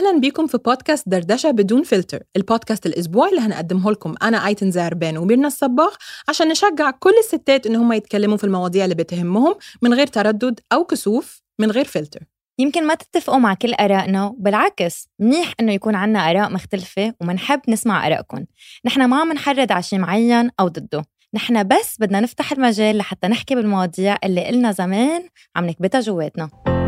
أهلا 0.00 0.20
بيكم 0.20 0.46
في 0.46 0.58
بودكاست 0.58 1.08
دردشة 1.08 1.50
بدون 1.50 1.82
فلتر 1.82 2.22
البودكاست 2.36 2.86
الأسبوعي 2.86 3.30
اللي 3.30 3.40
هنقدمه 3.40 3.90
لكم. 3.90 4.14
أنا 4.22 4.46
أيتن 4.46 4.70
زهربان 4.70 5.18
وميرنا 5.18 5.46
الصباغ 5.46 5.94
عشان 6.28 6.48
نشجع 6.48 6.90
كل 6.90 7.12
الستات 7.18 7.66
إن 7.66 7.76
هم 7.76 7.92
يتكلموا 7.92 8.36
في 8.36 8.44
المواضيع 8.44 8.84
اللي 8.84 8.94
بتهمهم 8.94 9.54
من 9.82 9.94
غير 9.94 10.06
تردد 10.06 10.60
أو 10.72 10.84
كسوف 10.84 11.42
من 11.58 11.70
غير 11.70 11.84
فلتر. 11.84 12.20
يمكن 12.58 12.86
ما 12.86 12.94
تتفقوا 12.94 13.38
مع 13.38 13.54
كل 13.54 13.74
آرائنا 13.74 14.34
بالعكس 14.38 15.08
منيح 15.18 15.52
إنه 15.60 15.72
يكون 15.72 15.94
عنا 15.94 16.30
آراء 16.30 16.52
مختلفة 16.52 17.14
ومنحب 17.20 17.60
نسمع 17.68 18.06
آرائكم. 18.06 18.44
نحن 18.84 19.04
ما 19.04 19.20
عم 19.20 19.32
نحرض 19.32 19.72
على 19.72 19.82
شيء 19.82 19.98
معين 19.98 20.50
أو 20.60 20.68
ضده. 20.68 21.04
نحن 21.34 21.68
بس 21.68 21.96
بدنا 22.00 22.20
نفتح 22.20 22.52
المجال 22.52 22.96
لحتى 22.96 23.28
نحكي 23.28 23.54
بالمواضيع 23.54 24.16
اللي 24.24 24.46
قلنا 24.46 24.72
زمان 24.72 25.22
عم 25.56 25.66
نكبتها 25.66 26.00
جواتنا. 26.00 26.79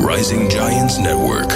Rising 0.00 0.48
Giants 0.48 0.96
Network. 0.98 1.52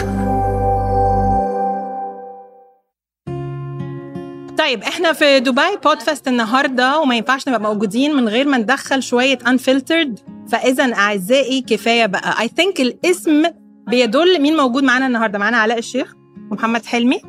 طيب 4.58 4.82
إحنا 4.82 5.12
في 5.12 5.40
دبي 5.40 5.76
PodFest 5.84 6.28
النهارده 6.28 6.98
وما 6.98 7.16
ينفعش 7.16 7.48
نبقى 7.48 7.60
موجودين 7.60 8.16
من 8.16 8.28
غير 8.28 8.48
ما 8.48 8.58
ندخل 8.58 9.02
شوية 9.02 9.38
unfiltered. 9.38 10.20
فإذا 10.52 10.84
أعزائي 10.94 11.60
كفاية 11.60 12.06
بقى. 12.06 12.40
I 12.40 12.48
think 12.48 12.80
الاسم 12.80 13.42
بيدل 13.88 14.40
مين 14.42 14.56
موجود 14.56 14.82
معانا 14.84 15.06
النهارده. 15.06 15.38
معانا 15.38 15.56
علاء 15.56 15.78
الشيخ 15.78 16.14
ومحمد 16.50 16.86
حلمي 16.86 17.20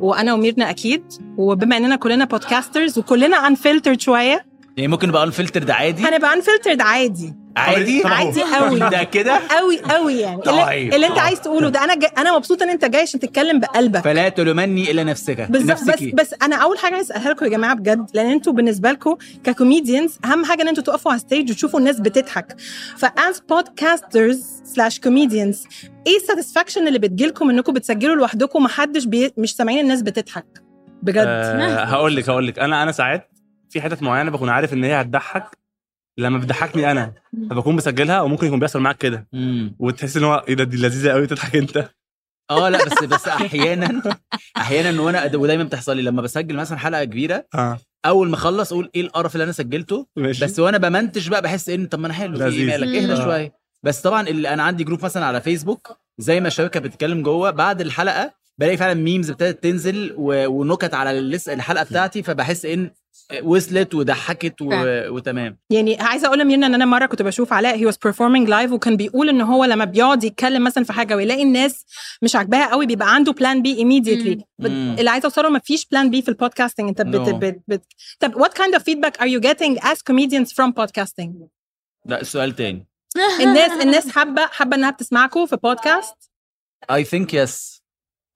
وأنا 0.00 0.32
وميرنا 0.34 0.70
أكيد. 0.70 1.04
وبما 1.36 1.76
إننا 1.76 1.96
كلنا 1.96 2.24
podcasters 2.24 2.98
وكلنا 2.98 3.48
unfiltered 3.48 3.98
شوية. 3.98 4.46
يعني 4.76 4.88
ممكن 4.88 5.08
نبقى 5.08 5.24
unfiltered 5.24 5.62
ده 5.62 5.74
عادي؟ 5.74 6.02
هنبقى 6.02 6.36
unfiltered 6.40 6.80
عادي. 6.80 7.34
عادي؟ 7.58 8.02
عادي 8.04 8.42
قوي. 8.42 8.78
ده 8.78 9.02
كده؟ 9.04 9.40
قوي 9.58 9.80
قوي 9.80 10.14
يعني. 10.14 10.42
اللي, 10.46 10.64
طيب. 10.64 10.94
اللي 10.94 11.06
انت 11.06 11.18
عايز 11.18 11.40
تقوله 11.40 11.68
ده 11.68 11.84
أنا 11.84 11.94
جا 11.94 12.06
أنا 12.06 12.36
مبسوطة 12.36 12.64
ان 12.64 12.70
انت 12.70 12.84
جاي 12.84 13.02
عشان 13.02 13.20
تتكلم 13.20 13.60
بقلبك. 13.60 14.00
فلا 14.00 14.28
تلومني 14.28 14.90
إلا 14.90 15.04
نفسك. 15.04 15.40
بالظبط 15.50 15.82
بس 15.82 16.02
بس 16.14 16.34
أنا 16.42 16.56
اول 16.56 16.78
حاجة 16.78 16.94
عايز 16.94 17.12
اسألها 17.12 17.30
لكم 17.32 17.44
يا 17.44 17.50
جماعة 17.50 17.74
بجد 17.74 18.06
لأن 18.14 18.26
أنتوا 18.30 18.52
بالنسبة 18.52 18.92
لكم 18.92 19.16
ك 19.44 19.51
comedians 19.51 20.18
اهم 20.24 20.44
حاجة 20.44 20.62
ان 20.62 20.68
أنتوا 20.68 20.82
تقفوا 20.82 21.12
على 21.12 21.20
stage 21.20 21.50
وتشوفوا 21.50 21.80
الناس 21.80 22.00
بتضحك. 22.00 22.56
ف 22.96 23.11
as 23.11 23.40
podcasters 23.48 24.44
slash 24.64 25.00
comedians 25.00 25.64
إيه 26.06 26.16
ال 26.16 26.22
satisfaction 26.22 26.88
اللي 26.88 26.98
بتجيلكم 26.98 27.50
انكم 27.50 27.72
بتسجلوا 27.72 28.16
لوحدكم 28.16 28.58
ومحدش 28.58 29.04
بي... 29.04 29.32
مش 29.36 29.56
سامعين 29.56 29.80
الناس 29.80 30.02
بتضحك؟ 30.02 30.46
بجد. 31.02 31.26
أه 31.26 31.84
هقول 31.84 32.16
لك 32.16 32.28
هقول 32.28 32.46
لك. 32.46 32.58
أنا 32.58 32.82
أنا 32.82 32.92
ساعات 32.92 33.30
في 33.70 33.80
حتت 33.80 34.02
معينة 34.02 34.30
بكون 34.30 34.48
عارف 34.48 34.72
ان 34.72 34.84
هي 34.84 35.00
هتضحك 35.00 35.58
لما 36.18 36.38
بتضحكني 36.38 36.90
أنا 36.90 37.12
فبكون 37.50 37.76
بسجلها 37.76 38.20
وممكن 38.20 38.46
يكون 38.46 38.58
بيحصل 38.58 38.80
معاك 38.80 38.96
كده. 38.98 39.28
وتحس 39.78 40.16
إن 40.16 40.24
هو 40.24 40.44
إيه 40.48 40.54
ده 40.54 40.64
دي 40.64 40.76
لذيذة 40.76 41.10
قوي 41.10 41.26
تضحك 41.26 41.56
أنت. 41.56 41.90
آه 42.50 42.68
لا 42.68 42.84
بس 42.84 43.04
بس 43.04 43.28
أحيانا 43.28 44.02
أحيانا 44.56 45.00
وأنا 45.02 45.36
ودايما 45.36 45.64
بتحصل 45.64 45.96
لي 45.96 46.02
لما 46.02 46.22
بسجل 46.22 46.56
مثلا 46.56 46.78
حلقة 46.78 47.04
كبيرة 47.04 47.46
آه. 47.54 47.78
أول 48.06 48.28
ما 48.28 48.34
أخلص 48.34 48.72
أقول 48.72 48.90
إيه 48.94 49.00
القرف 49.00 49.34
اللي 49.34 49.44
أنا 49.44 49.52
سجلته؟ 49.52 50.06
ماشي. 50.16 50.44
بس 50.44 50.58
وأنا 50.60 50.78
بمنتج 50.78 51.28
بقى 51.28 51.42
بحس 51.42 51.68
إن 51.68 51.86
طب 51.86 51.98
ما 51.98 52.06
أنا 52.06 52.14
حلو 52.14 52.38
في 52.38 52.44
إيه. 52.56 52.66
مالك؟ 52.66 53.02
اهدى 53.02 53.12
آه. 53.12 53.24
شوية. 53.24 53.52
بس 53.82 54.00
طبعا 54.00 54.28
اللي 54.28 54.48
أنا 54.48 54.62
عندي 54.62 54.84
group 54.84 55.04
مثلا 55.04 55.24
على 55.26 55.40
فيسبوك 55.40 55.98
زي 56.18 56.40
ما 56.40 56.48
الشباب 56.48 56.70
كانت 56.70 56.86
بتتكلم 56.86 57.22
جوه 57.22 57.50
بعد 57.50 57.80
الحلقة 57.80 58.34
بلاقي 58.58 58.76
فعلا 58.76 58.94
memes 58.94 59.30
ابتدت 59.30 59.62
تنزل. 59.62 60.14
ونكت 60.18 60.94
على. 60.94 61.10
الحلقة 61.48 61.84
بتاعتي 61.84 62.22
فبحس 62.22 62.64
إن 62.64 62.90
وصلت 63.42 63.94
وضحكت 63.94 64.62
و... 64.62 64.68
وتمام 65.14 65.58
يعني 65.70 65.96
عايزة 66.00 66.26
أقول 66.26 66.38
لميرنا 66.38 66.66
إن 66.66 66.74
أنا 66.74 66.84
مرة 66.84 67.06
كنت 67.06 67.22
بشوف 67.22 67.52
علاء 67.52 67.76
هي 67.76 67.86
was 67.86 67.94
performing 68.08 68.48
live 68.48 68.72
وكان 68.72 68.96
بيقول 68.96 69.28
إن 69.28 69.40
هو 69.40 69.64
لما 69.64 69.84
بيقعد 69.84 70.24
يتكلم 70.24 70.64
مثلا 70.64 70.84
في 70.84 70.92
حاجة 70.92 71.16
ويلاقي 71.16 71.42
الناس 71.42 71.84
مش 72.22 72.36
عاجباها 72.36 72.70
قوي 72.70 72.86
بيبقى 72.86 73.14
عنده 73.14 73.32
plan 73.32 73.62
B 73.62 73.74
immediately. 73.76 74.64
اللي 74.66 75.10
عايزة 75.10 75.26
أوصله 75.26 75.48
ما 75.48 75.58
فيش 75.58 75.86
plan 75.86 76.10
B 76.10 76.22
في 76.22 76.28
ال 76.28 76.34
podcasting 76.34 76.88
أنت 76.88 77.02
بت 77.02 77.28
No. 77.28 77.34
بت 77.34 77.62
بت 77.68 77.82
طب 78.20 78.32
what 78.42 78.50
kind 78.50 78.78
of 78.78 78.82
feedback 78.82 79.20
are 79.20 79.28
you 79.28 79.40
getting 79.50 79.82
as 79.84 79.96
comedians 80.10 80.52
from 80.52 80.72
podcasting 80.82 81.30
لا 82.06 82.20
السؤال 82.20 82.56
تاني 82.56 82.86
الناس 83.40 83.70
الناس 83.82 84.08
حابه 84.08 84.46
حابة 84.46 84.76
إنها 84.76 84.90
بتسمعكم 84.90 85.46
في 85.46 85.56
بودكاست 85.56 86.14
I 86.90 87.04
think 87.04 87.34
yes 87.34 87.77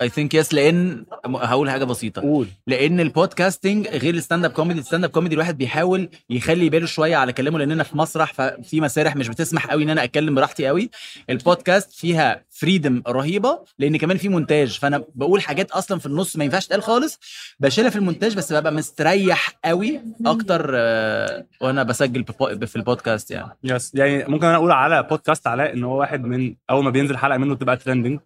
I 0.03 0.09
think 0.09 0.35
yes 0.35 0.55
لأن 0.55 1.05
هقول 1.27 1.71
حاجة 1.71 1.85
بسيطة. 1.85 2.23
قول. 2.23 2.47
لأن 2.67 3.01
ال 3.01 3.09
podcasting 3.09 3.89
غير 3.89 4.15
ال 4.15 4.45
stand-up 4.45 4.51
comedy 4.51 4.81
ال 4.81 5.05
stand-up 5.05 5.11
comedy 5.11 5.35
الواحد 5.35 5.59
بيحاول 5.59 6.09
يخلي 6.31 6.69
باله 6.71 6.87
شوية 6.87 7.17
على 7.17 7.33
كلامه 7.33 7.59
لأننا 7.59 7.83
في 7.83 7.99
مسرح 7.99 8.33
ففي 8.33 8.81
مسارح 8.81 9.17
مش 9.17 9.29
بتسمح 9.29 9.67
قوي 9.67 9.83
إن 9.83 9.91
أنا 9.91 10.05
أتكلم 10.05 10.35
براحتي 10.35 10.67
قوي. 10.67 10.91
البودكاست 11.31 11.93
فيها 11.93 12.45
freedom 12.51 13.03
رهيبة 13.09 13.59
لأن 13.79 13.97
كمان 13.97 14.17
في 14.17 14.29
مونتاج 14.29 14.79
فأنا 14.79 15.05
بقول 15.15 15.43
حاجات 15.43 15.71
أصلا 15.71 15.99
في 15.99 16.07
النص 16.07 16.37
ما 16.37 16.45
ينفعش 16.45 16.67
تقال 16.67 16.83
خالص. 16.83 17.19
بشيلها 17.61 17.91
في 17.91 17.97
المونتاج 17.97 18.37
بس 18.37 18.53
ببقى 18.53 18.73
مستريح 18.73 19.49
قوي 19.65 20.01
أكتر 20.27 20.71
آه، 20.75 21.47
وأنا 21.61 21.83
بسجل 21.83 22.25
في 22.67 22.77
البودكاست 22.77 23.31
يعني. 23.31 23.51
yes 23.65 23.93
يعني 23.95 24.25
ممكن 24.25 24.47
أنا 24.47 24.57
أقول 24.57 24.71
على 24.71 25.03
بودكاست 25.03 25.47
علاء 25.47 25.73
إن 25.73 25.85
هو 25.85 25.99
واحد 25.99 26.25
من 26.25 26.55
أول 26.71 26.85
ما 26.85 26.91
بينزل 26.91 27.17
حلقة 27.17 27.39
منه 27.39 27.55
تبقى 27.55 27.77
trending 27.77 28.21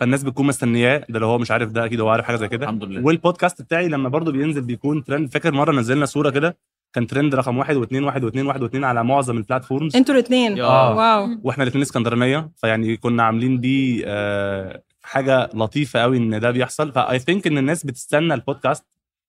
فالناس 0.00 0.22
بتكون 0.22 0.46
مستنياه. 0.46 1.04
ده 1.08 1.18
لو 1.18 1.26
هو 1.28 1.38
مش 1.38 1.50
عارف 1.50 1.70
ده 1.70 1.84
أكيد 1.84 2.00
هو 2.00 2.08
عارف 2.08 2.24
حاجة 2.24 2.36
زي 2.36 2.48
كده. 2.48 2.64
الحمد 2.64 2.84
لله. 2.84 3.04
والبودكاست 3.06 3.62
بتاعي 3.62 3.88
لما 3.88 4.08
برضه 4.08 4.32
بينزل 4.32 4.60
بيكون 4.62 5.04
ترند 5.04 5.28
فاكر 5.32 5.52
مرة 5.52 5.72
نزلنا 5.72 6.06
صورة 6.06 6.30
كده؟ 6.30 6.56
كان 6.92 7.06
ترند 7.06 7.34
رقم 7.34 7.58
واحد 7.58 7.76
واثنين 7.76 8.04
واحد 8.04 8.24
واثنين 8.24 8.46
واحد 8.46 8.62
واثنين 8.62 8.84
على 8.84 9.04
معظم 9.04 9.36
ال 9.36 9.42
platforms 9.42 9.96
أنتوا 9.96 10.14
الاثنين 10.14 10.60
آه. 10.60 10.94
wow. 10.96 11.38
وإحنا 11.42 11.62
الاثنين 11.62 11.82
اسكندرانية. 11.82 12.50
فيعني 12.56 12.96
كنا 12.96 13.22
عاملين 13.22 13.60
دي 13.60 14.02
آه، 14.06 14.82
حاجة 15.02 15.50
لطيفة 15.54 16.00
قوي 16.00 16.16
إن 16.16 16.40
ده 16.40 16.50
بيحصل. 16.50 16.92
ف 16.92 17.18
I 17.18 17.23
think 17.23 17.46
إن 17.46 17.58
الناس 17.58 17.86
بتستنى 17.86 18.34
البودكاست 18.34 18.84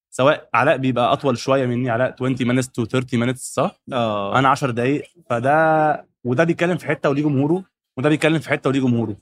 سواء 0.09 0.49
علاء 0.53 0.77
بيبقى 0.77 1.13
أطول 1.13 1.37
شوية 1.37 1.65
مني. 1.65 1.89
علاء 1.89 2.15
20 2.21 2.35
minutes 2.37 2.65
to 2.65 2.85
30 2.85 3.27
minutes 3.27 3.37
صح؟ 3.37 3.79
آه. 3.93 4.39
أنا 4.39 4.49
10 4.49 4.71
دقائق 4.71 5.03
فده 5.29 6.05
وده 6.23 6.43
بيتكلم 6.43 6.77
في 6.77 6.87
حتة 6.87 7.09
وليه 7.09 7.23
جمهوره 7.23 7.63
وده 7.97 8.09
بيتكلم 8.09 8.39
في 8.39 8.49
حتة 8.49 8.69
وليه 8.69 8.79
جمهوره. 8.79 9.15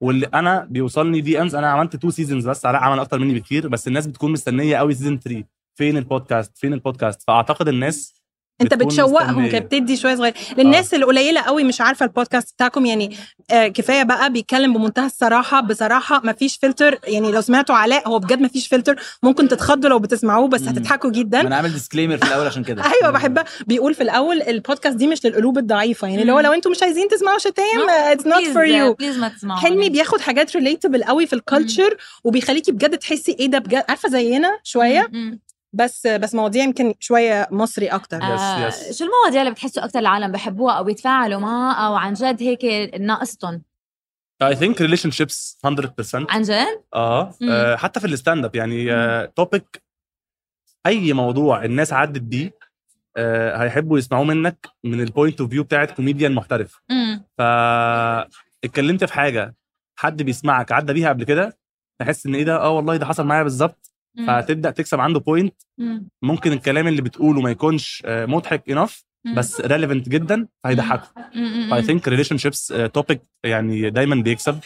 واللي 0.00 0.26
أنا 0.26 0.66
بيوصلني 0.70 1.20
DMs 1.20 1.54
أنا 1.54 1.70
عملت 1.70 1.96
two 1.96 2.10
seasons 2.10 2.48
بس 2.48 2.66
علاء 2.66 2.82
عمل 2.82 2.98
أكتر 2.98 3.18
مني 3.18 3.34
بكتير 3.34 3.68
بس 3.68 3.88
الناس 3.88 4.06
بتكون 4.06 4.32
مستنية 4.32 4.76
قوي 4.76 4.94
season 4.94 5.18
3 5.20 5.44
فين 5.74 5.96
البودكاست؟ 5.96 6.58
فين 6.58 6.72
البودكاست؟ 6.72 7.22
فأعتقد 7.22 7.68
الناس 7.68 8.15
انت 8.60 8.74
بتشوقهم. 8.74 9.48
كده 9.48 9.58
بتدي 9.58 9.96
شوية 9.96 10.14
صغير. 10.14 10.34
للناس 10.58 10.94
اللي 10.94 11.06
قليله 11.06 11.40
قوي 11.40 11.64
مش 11.64 11.80
عارفة 11.80 12.04
البودكاست 12.06 12.54
بتاعكم 12.54 12.86
يعني 12.86 13.16
آه 13.50 13.68
كفاية 13.68 14.02
بقى 14.02 14.32
بيتكلم 14.32 14.72
بمنتهى 14.72 15.06
الصراحة. 15.06 15.60
بصراحة 15.60 16.20
ما 16.24 16.32
فيش 16.32 16.58
فلتر 16.62 16.98
يعني 17.04 17.32
لو 17.32 17.40
سمعتوا 17.40 17.74
علاء 17.74 18.08
هو 18.08 18.18
بجد 18.18 18.40
ما 18.40 18.48
فيش 18.48 18.68
فلتر. 18.68 18.96
ممكن 19.22 19.48
تتخضوا 19.48 19.90
لو 19.90 19.98
بتسمعوه 19.98 20.48
بس. 20.48 20.62
هتضحكوا 20.62 21.10
جدا. 21.10 21.40
أنا 21.40 21.56
عامل 21.56 21.72
disclaimer 21.72 22.16
في 22.16 22.26
الأول 22.26 22.46
عشان 22.46 22.64
كده. 22.64 22.82
أيوه 22.92 23.10
بحبها. 23.10 23.44
بيقول 23.66 23.94
في 23.94 24.02
الأول 24.02 24.42
البودكاست 24.42 24.96
دي 24.96 25.06
مش 25.06 25.26
للقلوب 25.26 25.58
الضعيفة. 25.58 26.08
يعني 26.08 26.22
اللي 26.22 26.32
هو 26.32 26.40
لو 26.40 26.52
أنتوا 26.52 26.70
مش 26.70 26.82
عايزين 26.82 27.08
تسمعوا 27.08 27.38
شتايم 27.38 27.90
it's 27.90 28.26
not 28.26 28.44
for 28.46 28.64
you 28.64 28.96
حلمي 29.50 29.90
بياخد 29.90 30.20
حاجات 30.20 30.56
relatable 30.56 31.04
قوي 31.04 31.26
في 31.26 31.32
ال 31.32 31.40
culture 31.40 31.96
وبيخليكي 32.24 32.72
بجد 32.72 32.98
تحسي 32.98 33.36
إيه 33.40 33.46
ده 33.46 33.58
بجد. 33.58 33.84
عارفة 33.88 34.08
زينا 34.08 34.58
شوية؟ 34.64 35.10
بس 35.76 36.06
بس 36.06 36.34
مواضيع 36.34 36.64
يمكن 36.64 36.94
شوية 37.00 37.48
مصري 37.50 37.86
أكتر. 37.86 38.16
yes، 38.16 38.22
آه 38.40 38.66
yes. 38.66 38.98
شو 38.98 39.04
المواضيع 39.04 39.40
اللي 39.42 39.52
بتحسوا 39.52 39.84
أكثر 39.84 39.98
العالم 39.98 40.32
بحبوها 40.32 40.74
أو 40.74 40.84
بيتفاعلوا 40.84 41.40
معها 41.40 41.86
أو 41.86 41.94
عن 41.94 42.12
جد 42.12 42.42
هيك 42.42 42.64
ناقصتهم 43.00 43.62
I 44.42 44.56
think 44.56 44.80
relationships 44.80 45.58
100% 45.64 46.26
عن 46.30 46.42
جد؟ 46.42 46.82
آه 46.94 47.34
مم. 47.40 47.50
آه، 47.50 47.76
حتى 47.76 48.00
في 48.00 48.06
ال 48.06 48.44
stand-up 48.44 48.54
يعني 48.56 48.86
topic 49.26 49.82
أي 50.86 51.12
موضوع 51.12 51.64
الناس 51.64 51.92
عدت 51.92 52.20
بيه 52.22 52.50
آه، 53.16 53.56
هيحبوا 53.56 53.98
يسمعوه 53.98 54.24
منك 54.24 54.66
من 54.84 55.00
ال 55.00 55.07
point 55.07 55.40
of 55.40 55.50
view 55.50 55.62
بتاعت 55.62 55.90
كوميديان 55.90 56.32
محترف. 56.34 56.80
امم 56.90 57.24
فاتكلمت 57.38 59.04
في 59.04 59.12
حاجة 59.12 59.54
حد 59.98 60.22
بيسمعك 60.22 60.72
عدى 60.72 60.92
بيها 60.92 61.08
قبل 61.08 61.24
كده 61.24 61.58
تحس 61.98 62.26
إن 62.26 62.34
إيه 62.34 62.44
ده؟ 62.44 62.56
آه 62.56 62.70
والله 62.70 62.96
ده 62.96 63.06
حصل 63.06 63.26
معايا 63.26 63.42
بالظبط. 63.42 63.92
فتبدأ 64.26 64.70
تكسب 64.70 65.00
عنده 65.00 65.20
point 65.20 65.54
ممكن 66.22 66.52
الكلام 66.52 66.88
اللي 66.88 67.02
بتقوله 67.02 67.40
ما 67.40 67.50
يكونش 67.50 68.02
آه، 68.06 68.26
مضحك 68.26 68.70
enough 68.70 69.04
بس 69.36 69.60
relevant 69.60 70.08
جدا 70.08 70.48
فهيضحكه. 70.64 71.08
ف 71.70 71.82
I 71.82 71.86
think 71.86 72.08
relationships 72.08 72.74
topic 72.92 73.22
يعني 73.44 73.90
دايما 73.90 74.14
بيكسب. 74.22 74.58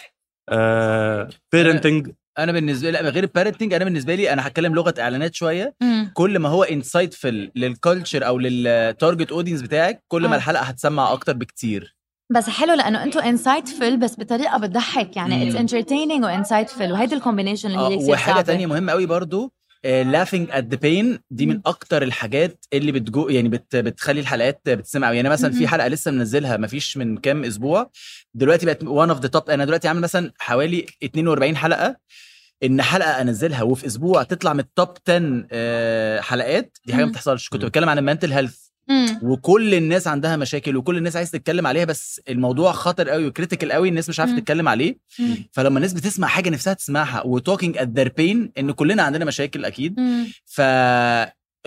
parenting 1.52 2.10
أنا 2.38 2.52
بالنسبة 2.52 2.90
لي 2.90 3.02
لا، 3.02 3.10
غير 3.10 3.22
ال 3.24 3.29
parenting 3.29 3.74
أنا 3.74 3.84
بالنسبة 3.84 4.14
لي 4.14 4.32
أنا 4.32 4.46
هتكلم 4.46 4.74
لغة 4.74 4.94
إعلانات 5.00 5.34
شوية. 5.34 5.74
كل 6.14 6.38
ما 6.38 6.48
هو 6.48 6.62
insightful 6.62 7.50
لل 7.54 7.70
culture 7.70 8.26
أو 8.26 8.38
لل 8.38 8.62
target 8.62 9.32
audience 9.32 9.62
بتاعك 9.62 10.04
كل 10.08 10.22
ما 10.28 10.34
آه. 10.34 10.36
الحلقة 10.36 10.62
هتسمع 10.62 11.12
أكتر 11.12 11.32
بكتير. 11.32 11.96
بس 12.30 12.48
حلو 12.48 12.74
لأنه 12.74 13.02
أنتم 13.02 13.20
insightful 13.20 13.96
بس 13.96 14.16
بطريقة 14.20 14.58
بتضحك 14.58 15.16
يعني 15.16 15.48
it's. 15.48 15.56
entertaining 15.56 16.24
و 16.24 16.30
insightful 16.30 16.92
وهيدي 16.92 17.14
ال 17.14 17.19
combination 17.19 17.68
اللي 17.68 17.78
آه، 17.80 17.88
هي 17.88 17.96
كثير 17.96 18.10
وحاجة. 18.10 18.40
تانية 18.44 18.66
مهمة 18.66 18.92
قوي 18.92 19.06
برضو 19.06 19.52
laughing 19.84 20.48
at 20.50 20.64
the 20.66 20.76
pain 20.76 21.18
دي 21.30 21.46
من. 21.46 21.60
أكتر 21.66 22.02
الحاجات 22.02 22.64
اللي 22.72 22.92
بتجو 22.92 23.28
يعني 23.28 23.48
بت 23.48 23.76
بتخلي 23.76 24.20
الحلقات 24.20 24.60
بتسمع 24.66 25.06
قوي 25.06 25.16
يعني 25.16 25.28
مثلا 25.28 25.52
في. 25.52 25.68
حلقة 25.68 25.88
لسه 25.88 26.10
منزلها 26.10 26.56
ما 26.56 26.66
فيش 26.66 26.96
من 26.96 27.16
كام 27.16 27.44
أسبوع 27.44 27.90
دلوقتي 28.34 28.66
بقت 28.66 28.84
one 28.84 29.10
of 29.10 29.20
the 29.20 29.28
top 29.28 29.50
أنا 29.50 29.64
دلوقتي 29.64 29.88
عامل 29.88 30.00
مثلا 30.00 30.32
حوالي 30.38 30.86
42 31.04 31.56
حلقة 31.56 31.96
إن 32.64 32.82
حلقة 32.82 33.20
أنزلها 33.20 33.62
وفي 33.62 33.86
أسبوع 33.86 34.22
تطلع 34.22 34.52
من 34.52 34.60
ال 34.60 34.67
top 34.67 34.88
10 35.08 35.46
آه، 35.52 36.20
حلقات 36.20 36.78
دي 36.86 36.94
حاجة 36.94 37.04
ما. 37.04 37.10
بتحصلش 37.10 37.48
كنت. 37.48 37.64
بتكلم 37.64 37.88
عن 37.88 37.98
ال 37.98 38.03
mental 38.03 38.32
health 38.32 38.69
مم. 38.90 39.18
وكل 39.22 39.74
الناس 39.74 40.06
عندها 40.06 40.36
مشاكل 40.36 40.76
وكل 40.76 40.96
الناس 40.96 41.16
عايز 41.16 41.30
تتكلم 41.30 41.66
عليها 41.66 41.84
بس 41.84 42.20
الموضوع 42.28 42.72
خطر 42.72 43.08
قوي 43.08 43.26
و 43.26 43.31
critical 43.31 43.72
قوي 43.72 43.88
الناس 43.88 44.08
مش 44.08 44.20
عارفة. 44.20 44.38
تتكلم 44.38 44.68
عليه 44.68 44.98
مم. 45.18 45.48
فلما 45.52 45.76
الناس 45.78 45.92
بتسمع 45.92 46.28
حاجة 46.28 46.50
نفسها 46.50 46.72
تسمعها 46.72 47.22
و 47.26 47.33
talking 47.33 47.78
at 47.78 47.88
their 47.88 48.12
pain 48.16 48.52
إن 48.58 48.70
كلنا 48.72 49.02
عندنا 49.02 49.24
مشاكل 49.24 49.64
أكيد 49.64 50.00
مم. 50.00 50.26
ف 50.46 50.60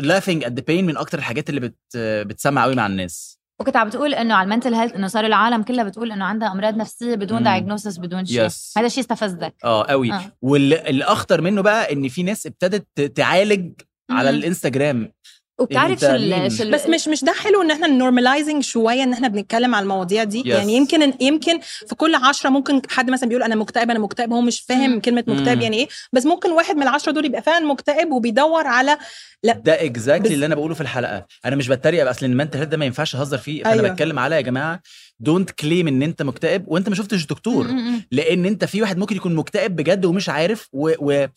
laughing 0.02 0.42
at 0.46 0.50
the 0.50 0.62
pain 0.70 0.84
من 0.84 0.98
أكتر 0.98 1.18
الحاجات 1.18 1.50
اللي 1.50 1.60
بت 1.62 1.76
بتسمع 1.98 2.64
قوي 2.64 2.76
مع 2.76 2.88
الناس 2.88 3.40
وكنت 3.62 3.76
عم 3.78 3.88
بتقول 3.88 4.14
إنه 4.14 4.34
على 4.34 4.46
ال 4.46 4.50
mental 4.50 4.74
health 4.74 4.94
إنه 4.94 5.08
صار 5.08 5.26
العالم 5.26 5.64
كلها 5.64 5.84
بتقول 5.84 6.12
إنه 6.12 6.26
عندها 6.26 6.52
أمراض 6.52 6.76
نفسية 6.78 7.16
بدون. 7.16 7.44
diagnosis 7.44 7.98
بدون 7.98 8.26
شيء 8.26 8.50
Yes. 8.50 8.54
هذا 8.78 8.86
الشيء 8.86 9.04
استفزك 9.04 9.54
آه 9.64 9.84
قوي 9.86 10.14
آه. 10.14 10.32
والاخطر 10.42 11.42
منه 11.42 11.62
بقى 11.62 11.94
إن 11.94 12.08
في 12.08 12.24
ناس 12.24 12.46
ابتدت 12.46 13.02
تعالج 13.02 13.72
على. 14.12 14.30
الإنستجرام 14.30 15.12
وبتعرف 15.60 15.92
أنت 15.92 16.00
شو 16.02 16.64
ال- 16.64 16.72
بس 16.72 16.88
مش 16.88 17.08
مش 17.08 17.24
ده 17.24 17.32
حلو 17.34 17.62
إن 17.62 17.72
إحنا 17.72 17.88
normalizing 17.88 18.64
شوية 18.64 19.04
إن 19.04 19.14
إحنا 19.14 19.28
بنتكلم 19.28 19.76
على 19.76 19.84
المواضيع 19.84 20.24
دي 20.24 20.44
Yes. 20.44 20.48
يعني 20.48 20.74
يمكن 20.74 21.14
يمكن 21.20 21.60
في 21.88 21.96
كل 21.96 22.16
عشرة 22.16 22.50
ممكن 22.50 22.82
حد 22.90 23.10
مثلا 23.10 23.30
بيقول 23.30 23.44
أنا 23.44 23.56
مكتئب 23.56 23.90
أنا 23.92 24.00
مكتئب 24.00 24.34
هو 24.34 24.42
مش 24.42 24.62
فاهم. 24.62 25.00
كلمة 25.00 25.24
مكتئب. 25.28 25.62
يعني 25.62 25.78
إيه 25.78 25.88
بس 26.14 26.26
ممكن 26.26 26.52
واحد 26.52 26.76
من 26.76 26.84
العشرة 26.84 27.12
دول 27.12 27.26
يبقى 27.26 27.42
فعلا 27.42 27.66
مكتئب 27.66 28.12
وبيدور 28.12 28.68
على 28.68 28.98
ده 29.44 29.86
exactly 29.86 30.28
بس- 30.30 30.34
اللي 30.36 30.46
أنا 30.46 30.56
بقوله 30.56 30.74
في 30.76 30.82
الحلقة 30.82 31.26
أنا 31.46 31.56
مش 31.56 31.68
بتريق 31.68 32.10
أصل 32.10 32.26
ال 32.26 32.31
mental 32.31 32.66
ده 32.66 32.78
ما 32.78 32.86
ينفعش 32.86 33.16
أهزر 33.16 33.38
فيه 33.38 33.64
فأنا 33.64 33.74
أيوة. 33.82 33.90
بتكلم 33.90 34.20
على 34.20 34.36
يا 34.36 34.42
جماعة 34.42 34.82
don't 35.20 35.52
claim 35.52 35.88
إن 35.88 36.04
أنت 36.04 36.22
مكتئب 36.22 36.64
وأنت 36.68 36.90
ما 36.90 36.96
شفتش 36.96 37.26
دكتور. 37.26 37.68
لأن 38.12 38.46
أنت 38.46 38.66
في 38.66 38.82
واحد 38.82 38.98
ممكن 38.98 39.16
يكون 39.16 39.36
مكتئب 39.36 39.76
بجد 39.76 40.06
ومش 40.06 40.30
عارف 40.30 40.68
و, 40.74 40.92
و 41.00 41.28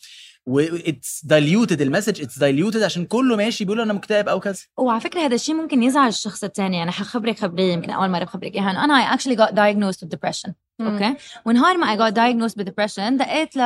و 0.47 0.59
it's 0.59 1.25
diluted 1.25 1.81
ال 1.81 1.86
message 1.86 2.21
it's 2.21 2.39
diluted 2.39 2.83
عشان 2.83 3.05
كله 3.05 3.35
ماشي 3.35 3.65
بيقول 3.65 3.81
أنا 3.81 3.93
مكتئب 3.93 4.29
أو 4.29 4.39
كذا. 4.39 4.59
وعلى 4.77 5.01
فكرة 5.01 5.19
هذا 5.19 5.35
الشيء 5.35 5.55
ممكن 5.55 5.83
يزعل 5.83 6.07
الشخص 6.07 6.43
الثاني. 6.43 6.83
أنا 6.83 6.91
حخبرك 6.91 7.39
خبريه 7.39 7.73
يمكن 7.73 7.89
أول 7.89 8.09
مرة 8.09 8.23
بخبرك 8.23 8.55
إياها. 8.55 8.71
أنا 8.71 9.15
I 9.15 9.17
actually 9.17 9.35
got 9.35 9.51
diagnosed 9.51 9.99
with 10.01 10.09
depression. 10.09 10.51
أوكي؟ 10.81 11.15
ونهار 11.45 11.77
ما 11.77 11.95
I 11.95 11.99
got 11.99 12.13
diagnosed 12.15 12.55
with 12.57 12.67
depression 12.67 13.13
دقيت 13.13 13.57
ل 13.57 13.61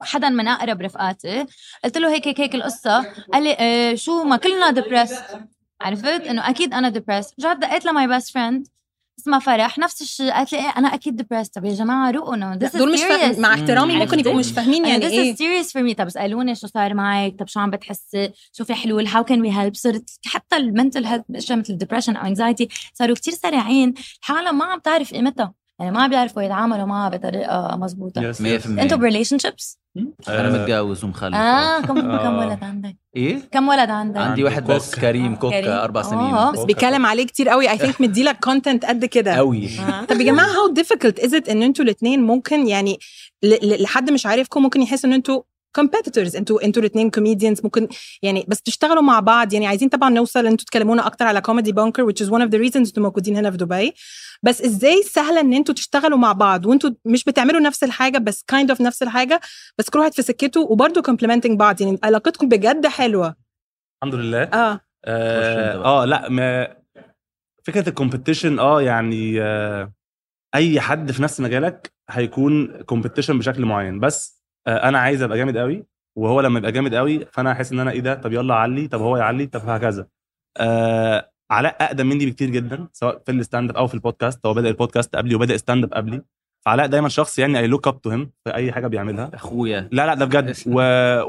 حدا 0.00 0.28
من 0.28 0.48
أقرب 0.48 0.82
رفقاتي. 0.82 1.46
قلت 1.84 1.98
له 1.98 2.12
هيك 2.14 2.28
هيك 2.28 2.40
هيك 2.40 2.54
القصة. 2.54 3.06
قال 3.32 3.42
لي 3.42 3.52
إيه 3.52 3.96
شو 3.96 4.24
ما 4.24 4.36
كلنا 4.36 4.70
depressed 4.70 5.24
عرفت؟ 5.80 6.06
إنه 6.06 6.50
أكيد 6.50 6.74
أنا 6.74 6.88
depressed 6.88 7.34
رجعت 7.40 7.56
دقيت 7.56 7.84
ل 7.84 7.91
my 7.91 8.06
best 8.06 8.30
friend 8.30 8.66
اسمها 9.18 9.38
فرح 9.38 9.78
نفس 9.78 10.02
الشيء. 10.02 10.32
قالت 10.32 10.52
لي 10.52 10.58
إيه 10.58 10.68
أنا 10.76 10.94
أكيد 10.94 11.16
ديبرست 11.16 11.54
طب 11.54 11.64
يا 11.64 11.74
جماعة 11.74 12.10
is 12.12 12.76
دول 12.76 12.92
مش 12.92 13.00
فاهم 13.00 13.34
serious. 13.34 13.38
مع 13.38 13.54
احترامي 13.54 13.92
مم. 13.94 13.98
ممكن 13.98 14.18
يبقوا 14.20 14.34
مش 14.34 14.50
فاهمين 14.52 14.86
يعني 14.86 15.04
يعني 15.04 15.34
this 15.34 15.40
إيه. 15.40 15.62
is 15.62 15.66
serious 15.66 15.70
for 15.70 15.90
me. 15.92 15.94
طب 15.96 16.06
اسألوني 16.06 16.54
شو 16.54 16.66
صار 16.66 16.94
معك؟ 16.94 17.34
طب 17.38 17.48
شو 17.48 17.60
عم 17.60 17.70
بتحسي 17.70 18.30
شو 18.52 18.64
في 18.64 18.74
حلول. 18.74 19.08
How 19.08 19.22
can 19.22 19.42
we 19.46 19.56
help 19.56 19.72
صرت 19.74 20.10
حتى 20.26 20.56
ال 20.56 20.63
mental 20.63 21.04
health 21.06 21.24
اشياء 21.34 21.58
مثل 21.58 21.72
ال 21.72 21.76
depression 21.76 22.16
أو 22.16 22.34
anxiety 22.34 22.66
صاروا 22.94 23.14
كتير 23.16 23.34
سريعين. 23.34 23.94
العالم 24.30 24.58
ما 24.58 24.64
عم 24.64 24.78
تعرف 24.78 25.12
قيمتها. 25.12 25.54
يعني 25.80 25.90
ما 25.92 26.06
بيعرفوا 26.06 26.42
يتعاملوا 26.42 26.84
معها 26.86 27.08
بطريقة 27.08 27.76
مزبوطه 27.76 28.32
100% 28.32 28.40
أنتوا 28.66 28.98
بريليشن 28.98 29.38
شيبس 29.38 29.78
أنا 30.28 30.48
آه. 30.48 30.62
متجوز 30.62 31.04
ومخلف. 31.04 31.34
آه 31.34 31.80
كم 31.80 31.98
آه. 32.10 32.22
كم 32.24 32.34
ولد 32.38 32.64
عندك؟ 32.64 32.96
إيه؟ 33.16 33.38
كم 33.52 33.68
ولد 33.68 33.90
عندك؟ 33.90 34.16
عندي 34.16 34.28
عندي 34.30 34.44
واحد 34.44 34.64
بس. 34.66 34.94
كريم 34.94 35.04
كريم. 35.22 35.36
كوكا 35.36 35.84
أربع 35.84 36.02
سنين. 36.02 36.20
آه. 36.34 36.50
بس 36.52 36.58
بيتكلم 36.64 37.06
عليه 37.06 37.26
كتير 37.26 37.48
قوي. 37.48 37.70
I 37.70 37.78
think 37.78 38.00
مديلك 38.00 38.38
content 38.44 38.84
قد 38.84 39.04
كده. 39.04 39.32
قوي. 39.34 39.68
طب 40.08 40.16
يا 40.20 40.24
جماعة 40.24 40.46
how 40.46 40.68
difficult 40.72 41.20
is 41.20 41.34
it 41.34 41.48
إن 41.48 41.62
أنتوا 41.62 41.84
الاثنين 41.84 42.22
ممكن 42.22 42.68
يعني 42.68 42.98
ل- 43.42 43.68
ل- 43.68 43.82
لحد 43.82 44.10
مش 44.10 44.26
عارفكم 44.26 44.62
ممكن 44.62 44.82
يحس 44.82 45.04
إن 45.04 45.12
أنتوا 45.12 45.42
competitors. 45.80 46.36
أنتوا 46.36 46.64
أنتوا 46.64 46.82
الاثنين 46.82 47.10
comedians 47.10 47.60
ممكن 47.64 47.88
يعني 48.22 48.46
بس 48.48 48.62
تشتغلوا 48.62 49.02
مع 49.02 49.20
بعض. 49.20 49.52
يعني 49.52 49.66
عايزين 49.66 49.88
طبعا 49.88 50.10
نوصل 50.10 50.40
ان 50.40 50.46
أنتوا 50.46 50.66
تكلمونا 50.66 51.06
أكتر 51.06 51.24
على 51.24 51.40
Comedy 51.40 51.72
Bunker 51.72 52.12
which 52.12 52.26
is 52.26 52.28
one 52.28 52.42
of 52.42 52.50
the 52.50 52.58
reasons 52.58 52.76
أنتوا 52.76 53.02
موجودين 53.02 53.36
هنا 53.36 53.50
في 53.50 53.56
دبي. 53.56 53.94
بس 54.42 54.62
إزاي 54.62 55.02
سهله 55.02 55.40
إن 55.40 55.52
أنتوا 55.52 55.74
تشتغلوا 55.74 56.18
مع 56.18 56.32
بعض؟ 56.32 56.66
وانتوا 56.66 56.90
مش 57.04 57.24
بتعملوا 57.24 57.60
نفس 57.60 57.84
الحاجة 57.84 58.18
بس 58.18 58.44
kind 58.52 58.74
of 58.74 58.80
نفس 58.80 59.02
الحاجة 59.02 59.40
بس 59.78 59.90
كل 59.90 59.98
واحد 59.98 60.14
في 60.14 60.22
سكته 60.22 60.60
وبرضه 60.60 61.02
complimenting 61.02 61.56
بعض. 61.56 61.80
يعني 61.80 61.98
علاقتكم 62.02 62.48
بجد 62.48 62.86
حلوة. 62.86 63.36
الحمد 64.02 64.20
لله. 64.20 64.42
آه. 64.42 64.80
آه. 65.04 65.84
آه 65.84 66.04
لا 66.04 66.28
ما 66.28 66.76
فكرة 67.64 67.88
ال 67.88 67.94
competition 67.94 68.58
آه 68.58 68.82
يعني 68.82 69.42
آه 69.42 69.92
أي 70.54 70.80
حد 70.80 71.12
في 71.12 71.22
نفس 71.22 71.40
مجالك 71.40 71.92
هيكون 72.10 72.82
competition 72.82 73.38
بشكل 73.38 73.64
معين. 73.64 74.00
بس 74.00 74.35
أنا 74.66 74.98
عايز 74.98 75.22
أبقى 75.22 75.38
جامد 75.38 75.56
قوي 75.56 75.84
وهو 76.16 76.40
لما 76.40 76.58
يبقى 76.58 76.72
جامد 76.72 76.94
قوي 76.94 77.26
فأنا 77.32 77.52
احس 77.52 77.72
إن 77.72 77.80
أنا 77.80 77.90
إيه 77.90 78.00
ده؟ 78.00 78.14
طب 78.14 78.32
يلا 78.32 78.54
علي 78.54 78.88
طب 78.88 79.00
هو 79.00 79.16
يعلي 79.16 79.46
طب 79.46 79.68
هكذا. 79.68 80.06
آه 80.56 81.30
علاء 81.50 81.76
أقدم 81.80 82.06
مني 82.06 82.26
بكتير 82.26 82.50
جدا 82.50 82.88
سواء 82.92 83.22
في 83.26 83.32
ال 83.32 83.38
stand 83.38 83.70
up 83.70 83.76
أو 83.76 83.86
في 83.86 83.94
البودكاست. 83.94 84.46
هو 84.46 84.54
بدأ 84.54 84.68
البودكاست 84.68 85.16
قبلي 85.16 85.34
وبدأ 85.34 85.56
stand 85.56 85.84
up 85.84 85.94
قبلي. 85.94 86.22
فعلاء 86.66 86.86
دايما 86.86 87.08
شخص 87.08 87.38
يعني 87.38 87.58
I 87.58 87.66
look 87.66 87.88
up 87.88 88.00
to 88.00 88.10
him 88.10 88.30
في 88.44 88.54
أي 88.54 88.72
حاجة 88.72 88.86
بيعملها. 88.86 89.30
أخويا. 89.34 89.88
لا 89.92 90.06
لا 90.06 90.14
ده 90.14 90.24
بجد. 90.24 90.54
و... 90.66 90.80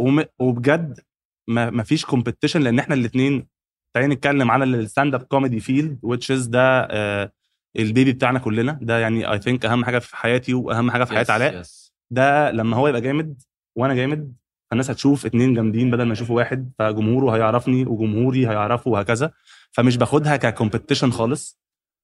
وم... 0.07 0.23
وبجد 0.39 0.99
ما... 1.47 1.69
ما 1.69 1.83
فيش 1.83 2.05
competition 2.05 2.61
لأن 2.61 2.79
إحنا 2.79 2.95
الاثنين 2.95 3.47
تعالى 3.93 4.07
نتكلم 4.07 4.51
على 4.51 4.63
ال 4.63 4.72
stand 4.72 5.15
up 5.15 5.21
comedy 5.23 5.59
field 5.59 5.99
which 6.05 6.35
is 6.37 6.49
ده 6.49 6.87
آه 6.91 7.31
ال 7.79 7.86
baby 7.86 8.13
بتاعنا 8.13 8.39
كلنا. 8.39 8.79
ده 8.81 8.99
يعني 8.99 9.31
I 9.31 9.39
think 9.39 9.65
أهم 9.65 9.85
حاجة 9.85 9.99
في 9.99 10.17
حياتي 10.17 10.53
وأهم 10.53 10.91
حاجة 10.91 11.03
في 11.03 11.13
حياة 11.13 11.23
Yes, 11.23 11.29
علاء. 11.29 11.63
yes. 11.63 11.86
ده 12.11 12.51
لما 12.51 12.77
هو 12.77 12.87
يبقى 12.87 13.01
جامد 13.01 13.41
وأنا 13.75 13.93
جامد 13.95 14.33
فالناس 14.71 14.89
هتشوف 14.91 15.25
اتنين 15.25 15.53
جامدين 15.53 15.91
بدل 15.91 16.03
ما 16.03 16.13
يشوفوا 16.13 16.35
واحد 16.35 16.71
فجمهوره 16.79 17.35
هيعرفني 17.35 17.85
وجمهوري 17.85 18.47
هيعرفه 18.47 18.91
وهكذا. 18.91 19.31
فمش 19.71 19.97
باخدها 19.97 20.35
ك 20.37 20.43
competition 20.43 21.11
خالص. 21.11 21.59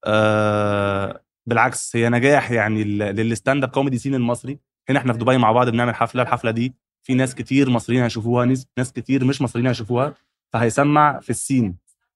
آه 0.06 1.24
بالعكس 1.46 1.96
هي 1.96 2.10
نجاح 2.10 2.52
يعني 2.52 2.84
لل- 2.84 2.98
لل 3.16 3.29
stand 3.29 3.64
up 3.64 3.70
comedy 3.70 3.98
scene 3.98 4.16
المصري. 4.16 4.60
هنا 4.90 5.00
إحنا 5.00 5.14
في 5.14 5.20
دبي 5.20 5.38
مع 5.38 5.52
بعض 5.52 5.70
بنعمل 5.70 5.96
حفلة 5.96 6.22
الحفلة 6.22 6.52
دي 6.52 6.74
في 7.04 7.14
ناس 7.14 7.36
كتير 7.36 7.70
مصريين 7.70 8.04
هيشوفوها 8.04 8.46
ناس 8.46 8.68
ناس 8.78 8.94
كتير 8.94 9.26
مش 9.26 9.42
مصريين 9.42 9.68
هيشوفوها 9.68 10.14
فهيسمع 10.54 11.20
في 11.20 11.30
ال 11.30 11.36
scene. 11.36 11.76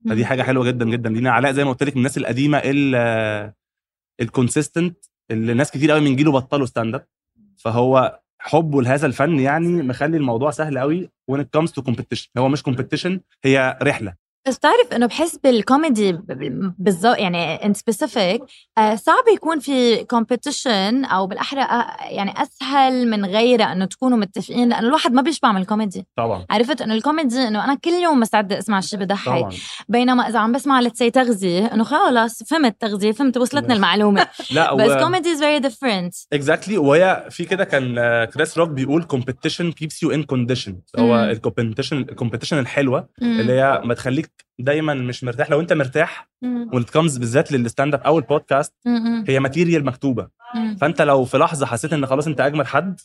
فدي 0.10 0.26
حاجة 0.26 0.44
حلوة 0.44 0.66
جدا 0.66 0.86
جدا. 0.90 1.10
لينا 1.10 1.32
علاء 1.32 1.52
زي 1.52 1.64
ما 1.64 1.70
قلت 1.70 1.84
لك 1.84 1.92
من 1.94 1.98
الناس 1.98 2.18
القديمة 2.18 2.62
ال 4.22 4.29
consistent 4.29 5.06
اللي 5.32 5.54
ناس 5.54 5.72
كتير 5.72 5.92
قوي 5.92 6.00
من 6.02 6.16
جيله 6.16 6.32
بطلوا 6.32 6.66
stand 6.66 6.96
up 6.96 7.08
فهو 7.58 8.20
حبه 8.40 8.82
لهذا 8.82 9.06
الفن 9.08 9.40
يعني 9.40 9.68
مخلي 9.68 10.18
الموضوع 10.18 10.52
سهل 10.52 10.80
قوي 10.80 11.10
when 11.32 11.40
it 11.40 11.60
comes 11.60 11.70
to 11.70 11.84
competition. 11.92 12.28
هو 12.38 12.50
مش 12.50 12.64
competition 12.70 13.12
هي 13.44 13.78
رحلة. 13.84 14.27
بس 14.48 14.58
بتعرف 14.58 14.94
إنه 14.96 15.06
بحس 15.06 15.38
بالكوميدي 15.38 16.12
ب- 16.12 16.26
ب- 16.28 16.74
بالظبط 16.80 17.18
يعني 17.18 17.66
in 17.66 17.74
specific 17.74 18.42
صعب 18.96 19.24
يكون 19.34 19.60
في 19.60 20.04
competition 20.04 21.06
أو 21.06 21.28
بالأحرى 21.28 21.62
آه، 21.62 21.96
يعني 22.10 22.34
أسهل 22.42 23.08
من 23.10 23.26
غيره 23.26 23.64
إنه 23.72 23.86
تكونوا 23.86 24.18
متفقين 24.18 24.70
لأنه 24.70 24.88
الواحد 24.88 25.14
ما 25.14 25.22
بيشبع 25.22 25.52
من 25.52 25.62
الكوميدي 25.62 26.06
طبعا. 26.18 26.46
عرفت 26.50 26.82
إنه 26.82 26.94
الكوميدي 26.94 27.48
إنه 27.48 27.64
أنا 27.64 27.76
كل 27.76 27.90
يوم 27.92 28.20
مستعده 28.20 28.58
أسمع 28.60 28.80
شيء 28.80 29.00
بضحك 29.00 29.48
بينما 29.90 30.30
إذا 30.30 30.40
عم 30.40 30.52
بسمع 30.52 30.80
let's 30.80 30.98
say 30.98 31.10
تغذية 31.12 31.66
إنه 31.66 31.84
خلاص 31.84 32.44
فهمت 32.44 32.82
تغذية 32.82 33.12
فهمت 33.12 33.38
وصلتنا 33.38 33.68
بس. 33.68 33.76
المعلومة. 33.76 34.28
لا 34.52 34.74
بس 34.74 35.04
comedy 35.04 35.32
is 35.32 35.40
very 35.40 35.60
different 35.60 36.14
exactly 36.34 36.78
وهي 36.78 37.28
في 37.30 37.46
كده 37.46 37.64
كان 37.64 37.98
آه، 37.98 38.26
كريس 38.26 38.58
روك 38.58 38.70
بيقول 38.70 39.04
competition 39.14 39.66
keeps 39.84 40.08
you 40.08 40.14
in 40.14 40.22
condition. 40.36 40.74
هو. 41.00 41.16
ال 41.24 41.30
competition 41.30 41.98
ال 41.98 42.03
competition 42.03 42.60
الحلوة 42.60 43.10
اللي 43.22 43.54
هي 43.54 43.82
ما 43.86 43.94
تخليك 43.94 44.27
دايما 44.60 44.94
مش 44.94 45.24
مرتاح. 45.24 45.50
لو 45.50 45.60
أنت 45.60 45.74
مرتاح 45.74 46.30
كمز 46.94 47.18
بالذات 47.18 47.52
لل 47.52 47.64
stand 47.64 47.94
up 47.94 48.02
أو 48.02 48.20
البودكاست 48.20 48.74
هي 49.28 49.40
material 49.40 49.86
مكتوبة. 49.86 50.28
فأنت 50.82 51.02
لو 51.02 51.26
في 51.26 51.38
لحظة 51.38 51.66
حسيت 51.66 51.94
إن 51.94 52.06
خلاص 52.06 52.28
أنت 52.28 52.42
أجمد 52.42 52.66
حد 52.66 53.00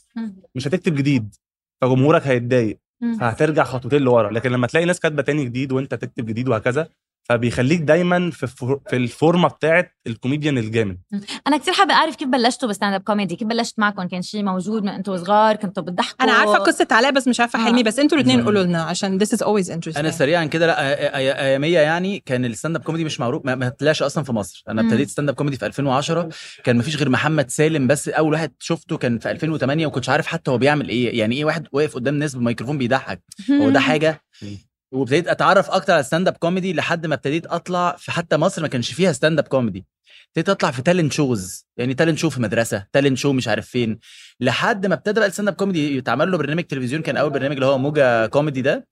مش 0.55 0.69
هتكتب 0.69 0.95
جديد. 0.95 1.35
فجمهورك 1.81 2.26
هيتضايق. 2.26 2.79
فهترجع 3.21 3.64
خطوتين 3.64 4.02
لورا. 4.02 4.31
لكن 4.31 4.50
لما 4.50 4.67
تلاقي 4.67 4.87
ناس 4.87 5.00
كاتبة 5.00 5.23
تاني 5.23 5.45
جديد 5.45 5.73
وأنت 5.73 5.95
تكتب 5.95 6.26
جديد 6.26 6.49
وهكذا 6.49 6.88
فبيخليك 7.25 7.81
دايما 7.81 8.31
في 8.31 8.47
في 8.87 8.97
الفورمة 8.97 9.49
بتاعت 9.49 9.97
الكوميديان 10.07 10.59
الجامد. 10.59 10.99
أنا 11.47 11.57
كثير 11.57 11.75
حابة 11.75 11.95
أعرف 11.95 12.17
كيف 12.17 12.29
بلشتوا 12.29 12.69
ب 12.69 12.73
stand 12.73 12.95
up 12.95 13.00
comedy؟ 13.00 13.37
كيف 13.37 13.49
بلشت 13.49 13.79
معكم؟ 13.79 14.09
كان 14.09 14.23
شيء 14.23 14.43
موجود 14.43 14.83
من 14.83 14.88
أنتوا 14.88 15.17
صغار؟ 15.17 15.57
كنتوا 15.57 15.83
بتضحكوا؟ 15.83 16.25
أنا 16.25 16.33
عارفة 16.33 16.55
قصة 16.55 16.87
علاء 16.91 17.12
بس 17.12 17.29
مش 17.29 17.41
عارفة. 17.41 17.64
حلمي 17.64 17.83
بس 17.83 17.99
أنتوا 17.99 18.19
الاثنين. 18.19 18.45
قولوا 18.45 18.62
لنا 18.62 18.83
عشان 18.83 19.25
this 19.25 19.29
is 19.29 19.38
always 19.38 19.69
interesting. 19.69 19.99
أنا 19.99 20.11
سريعا 20.11 20.45
كده 20.45 20.67
لا 20.67 21.17
اياميه 21.17 21.79
يعني 21.79 22.23
كان 22.26 22.45
ال 22.45 22.50
stand 22.50 22.76
up 22.76 22.83
comedy 22.83 23.04
مش 23.05 23.21
معروف 23.21 23.45
ما, 23.45 23.55
ما 23.55 23.69
طلعش 23.69 24.02
أصلا 24.02 24.25
في 24.25 24.33
مصر. 24.33 24.64
أنا. 24.69 24.83
ابتديت 24.83 25.09
stand 25.09 25.28
up 25.28 25.35
comedy 25.35 25.57
في 25.57 25.67
2010 25.67 26.29
كان 26.64 26.76
ما 26.76 26.83
فيش 26.83 26.97
غير 26.97 27.09
محمد 27.09 27.50
سالم 27.50 27.87
بس 27.87 28.09
أول 28.09 28.33
واحد 28.33 28.52
شفته 28.59 28.97
كان 28.97 29.19
في 29.19 29.31
2008 29.31 29.87
وكنتش 29.87 30.09
عارف 30.09 30.26
حتى 30.26 30.50
هو 30.50 30.59
بيعمل 30.59 30.88
إيه. 30.88 31.19
يعني 31.19 31.37
إيه 31.37 31.45
واحد 31.45 31.67
واقف 31.73 31.95
قدام 31.95 32.14
ناس 32.14 32.35
بميكروفون 32.35 32.79
بيضحك؟ 32.79 33.23
هو 33.50 33.71
ده 33.71 33.81
حاجة. 33.81 34.23
وابتديت 34.92 35.28
اتعرف 35.28 35.70
أكتر 35.70 35.92
على 35.92 36.02
stand 36.02 36.28
up 36.28 36.37
comedy 36.37 36.73
لحد 36.72 37.06
ما 37.06 37.14
ابتديت 37.14 37.46
اطلع 37.46 37.96
في 37.99 38.12
حتى 38.12 38.37
مصر 38.37 38.62
ما 38.62 38.68
كانش 38.68 38.92
فيها 38.92 39.12
stand 39.12 39.38
up 39.38 39.49
comedy 39.49 39.87
ابتديت 40.28 40.49
اطلع 40.49 40.70
في 40.70 40.82
talent 40.83 41.12
shows 41.12 41.66
يعني 41.76 41.94
talent 41.95 42.19
show 42.19 42.31
في 42.30 42.40
مدرسة 42.42 42.87
talent 42.92 43.19
show 43.19 43.33
مش 43.32 43.49
عارف 43.49 43.66
فين. 43.68 43.99
لحد 44.40 44.87
ما 44.87 44.94
ابتدى 44.94 45.20
بقى 45.20 45.28
ال 45.28 45.32
stand 45.32 45.49
up 45.49 45.54
comedy 45.54 45.97
يتعمل 45.96 46.30
له 46.30 46.38
برنامج 46.38 46.64
تلفزيون 46.64 47.02
كان 47.02 47.16
أول 47.16 47.30
برنامج 47.30 47.54
اللي 47.54 47.66
هو 47.66 47.78
موجة 47.78 48.26
كوميدي 48.26 48.62
ده. 48.62 48.87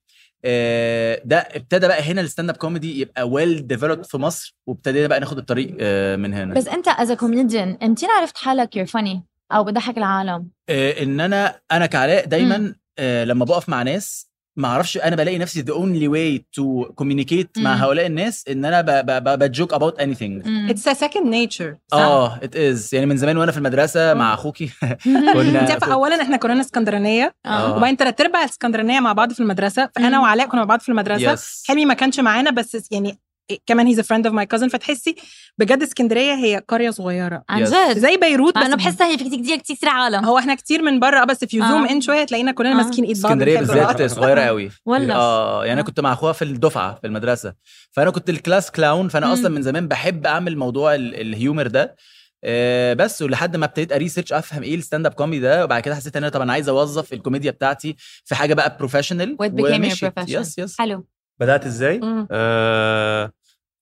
آه، 0.45 1.21
ده 1.25 1.37
ابتدى 1.37 1.87
بقى 1.87 2.01
هنا 2.03 2.21
ال 2.21 2.26
stand 2.26 2.49
up 2.49 2.57
comedy 2.57 2.99
يبقى 3.01 3.29
well 3.29 3.67
developed 3.67 4.05
في 4.05 4.17
مصر 4.17 4.55
وابتدينا 4.67 5.07
بقى 5.07 5.19
ناخد 5.19 5.37
الطريق 5.37 5.77
آه، 5.79 6.15
من 6.15 6.33
هنا. 6.33 6.53
بس 6.53 6.67
انت 6.67 6.87
as 6.87 7.11
comedian 7.11 7.77
إمتى 7.83 8.05
عرفت 8.05 8.37
حالك 8.37 8.75
you're 8.75 8.85
funny 8.85 9.23
أو 9.51 9.63
بضحك 9.63 9.97
العالم؟ 9.97 10.47
آه، 10.69 11.03
إن 11.03 11.19
أنا 11.19 11.59
أنا 11.71 11.85
كعلاء 11.85 12.25
دايما 12.25 12.73
لما 12.99 13.45
بقف 13.45 13.69
مع 13.69 13.83
ناس 13.83 14.30
ما 14.57 14.67
أعرفش 14.67 14.97
أنا 14.97 15.15
بلاقي 15.15 15.37
نفسي 15.37 15.63
the 15.63 15.73
only 15.73 16.07
way 16.13 16.41
to 16.59 16.85
communicate 17.03 17.61
مع. 17.63 17.73
هؤلاء 17.73 18.05
الناس 18.05 18.45
إن 18.49 18.65
أنا 18.65 18.81
ب- 18.81 19.05
ب- 19.05 19.23
ب- 19.23 19.39
ب 19.39 19.46
joke 19.46 19.73
about 19.75 20.01
anything 20.01 20.43
it's 20.71 20.91
a 20.91 20.95
second 20.95 21.25
nature 21.33 21.75
صح؟ 21.91 21.97
آه 21.97 22.35
it 22.43 22.55
is 22.55 22.89
يعني 22.93 23.05
من 23.05 23.17
زمان 23.17 23.37
وأنا 23.37 23.51
في 23.51 23.57
المدرسة 23.57 24.13
مع 24.13 24.33
أخوكي 24.33 24.69
كنا 25.33 25.73
أنت 25.73 25.83
اولا 25.83 26.21
إحنا 26.21 26.37
كلنا 26.37 26.61
اسكندرانية 26.61 27.35
آه. 27.45 27.77
وبعدين 27.77 27.97
تلات 27.97 28.21
أرباع 28.21 28.41
الاسكندرانيه 28.43 28.99
مع 28.99 29.13
بعض 29.13 29.33
في 29.33 29.39
المدرسة 29.39 29.89
فأنا. 29.95 30.19
وعلاء 30.19 30.47
كنا 30.47 30.59
مع 30.61 30.65
بعض 30.65 30.79
في 30.79 30.89
المدرسة 30.89 31.35
Yes. 31.35 31.67
حلمي 31.67 31.85
ما 31.85 31.93
كانش 31.93 32.19
معانا 32.19 32.51
بس 32.51 32.87
يعني 32.91 33.19
كمان 33.65 33.87
he's 33.87 33.99
friend 34.01 34.25
of 34.27 34.35
my 34.35 34.45
cousin 34.45 34.67
فتحسي 34.67 35.15
بجد 35.57 35.81
اسكندرية 35.83 36.33
هي 36.33 36.61
قرية 36.67 36.89
صغيرة 36.89 37.43
عن. 37.49 37.63
جد 37.63 37.97
زي 37.97 38.17
بيروت 38.17 38.55
مع 38.55 38.61
بس 38.61 38.67
إنه 38.67 38.75
بحسها 38.75 39.07
هي 39.07 39.17
في 39.17 39.23
كتير 39.23 39.39
كتير 39.41 39.57
كتير 39.57 39.89
عالم 39.89 40.25
هو 40.25 40.37
إحنا 40.37 40.55
كتير 40.55 40.81
من 40.81 40.99
بره 40.99 41.21
آه، 41.21 41.25
بس 41.25 41.45
في 41.45 41.63
آه. 41.63 41.69
zoom 41.69 41.85
in 41.87 42.01
شوية 42.01 42.23
تلاقينا 42.23 42.51
كلنا 42.51 42.71
آه. 42.71 42.75
ماسكين 42.75 43.05
إيد 43.05 43.21
بعض 43.21 43.25
اسكندرية. 43.25 43.59
بالذات 43.59 44.01
صغيرة 44.03 44.41
قوي 44.41 44.69
ولا 44.85 45.15
آه 45.15 45.65
يعني 45.65 45.73
أنا. 45.79 45.87
كنت 45.87 45.99
مع 45.99 46.13
أخوها 46.13 46.33
في 46.33 46.41
الدفعة 46.41 46.95
في 47.01 47.07
المدرسة 47.07 47.53
فأنا 47.91 48.09
كنت 48.11 48.29
ال 48.29 48.36
class 48.36 48.71
clown 48.71 49.07
فأنا. 49.07 49.33
أصلا 49.33 49.49
من 49.49 49.61
زمان 49.61 49.87
بحب 49.87 50.25
أعمل 50.27 50.57
موضوع 50.57 50.95
ال- 50.95 51.21
ال 51.21 51.29
humor 51.29 51.67
ده 51.67 51.95
آه 52.43 52.93
بس 52.93 53.21
ولحد 53.21 53.57
ما 53.57 53.65
ابتديت 53.65 53.91
أ 53.93 53.97
research 53.97 54.33
أفهم 54.33 54.63
إيه 54.63 54.75
ال 54.75 55.05
stand-up 55.05 55.13
comedy 55.13 55.41
ده 55.45 55.63
وبعد 55.63 55.81
كده 55.81 55.95
حسيت 55.95 56.17
إن 56.17 56.23
أنا 56.23 56.31
طب 56.31 56.41
أنا 56.41 56.53
عايز 56.53 56.69
أوظف 56.69 57.13
الكوميديا 57.13 57.51
بتاعتي 57.51 57.95
في 58.25 58.35
حاجة 58.35 58.53
بقى 58.53 58.75
professional 58.79 59.37
your 59.41 60.07
profession. 60.07 60.29
yes 60.29 60.59
yes 60.59 60.77
حلو 60.79 61.05
بدأت 61.39 61.65
إزاي. 61.65 61.99
آه 62.31 63.31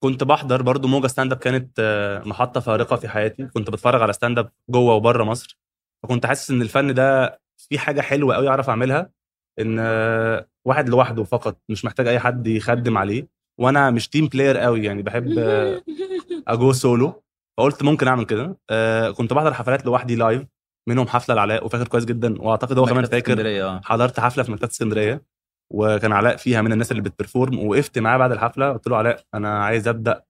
كنت 0.03 0.23
بحضر 0.23 0.61
برضو 0.61 0.87
موجة 0.87 1.07
stand-up 1.07 1.37
كانت 1.37 1.79
آه، 1.79 2.23
محطة 2.27 2.59
فارقة 2.59 2.95
في 2.95 3.07
حياتي. 3.07 3.45
كنت 3.45 3.69
بتفرج 3.69 4.01
على 4.01 4.13
stand-up 4.13 4.49
جوه 4.69 4.93
وبره 4.95 5.23
مصر. 5.23 5.59
فكنت 6.03 6.25
حاسس 6.25 6.51
إن 6.51 6.61
الفن 6.61 6.93
ده 6.93 7.39
في 7.57 7.79
حاجة 7.79 8.01
حلوة 8.01 8.35
قوي 8.35 8.47
أعرف 8.49 8.69
أعملها 8.69 9.09
إن 9.59 9.77
آه، 9.79 10.47
واحد 10.65 10.89
لوحده 10.89 11.23
فقط 11.23 11.57
مش 11.69 11.85
محتاج 11.85 12.07
أي 12.07 12.19
حد 12.19 12.47
يخدم 12.47 12.97
عليه. 12.97 13.27
وأنا 13.59 13.89
مش 13.91 14.07
team 14.09 14.27
player 14.27 14.57
قوي 14.57 14.83
يعني 14.85 15.01
بحب 15.01 15.37
آه، 15.37 15.81
أ 16.47 16.56
go 16.56 16.73
solo 16.73 17.23
فقلت 17.57 17.83
ممكن 17.83 18.07
أعمل 18.07 18.25
كده. 18.25 18.57
كنت 19.17 19.33
بحضر 19.33 19.53
حفلات 19.53 19.85
لوحدي 19.85 20.15
live 20.15 20.43
منهم 20.89 21.07
حفلة 21.07 21.35
لعلاء 21.35 21.65
وفاكر 21.65 21.87
كويس 21.87 22.05
جدا. 22.05 22.41
وأعتقد 22.41 22.77
هو 22.77 22.85
كمان 22.85 23.05
فاكر 23.05 23.81
حضرت 23.83 24.19
حفلة 24.19 24.43
في 24.43 24.51
مكتبة 24.51 24.67
اسكندرية. 24.67 25.21
وكان 25.73 26.11
علاء 26.11 26.35
فيها 26.35 26.61
من 26.61 26.73
الناس 26.73 26.91
اللي 26.91 27.01
بت 27.01 27.16
perform 27.16 27.67
وقفت 27.67 27.99
معاه 27.99 28.17
بعد 28.17 28.31
الحفلة 28.31 28.71
قلت 28.71 28.87
له 28.87 28.97
علاء 28.97 29.21
أنا 29.33 29.63
عايز 29.63 29.87
أبدأ 29.87 30.23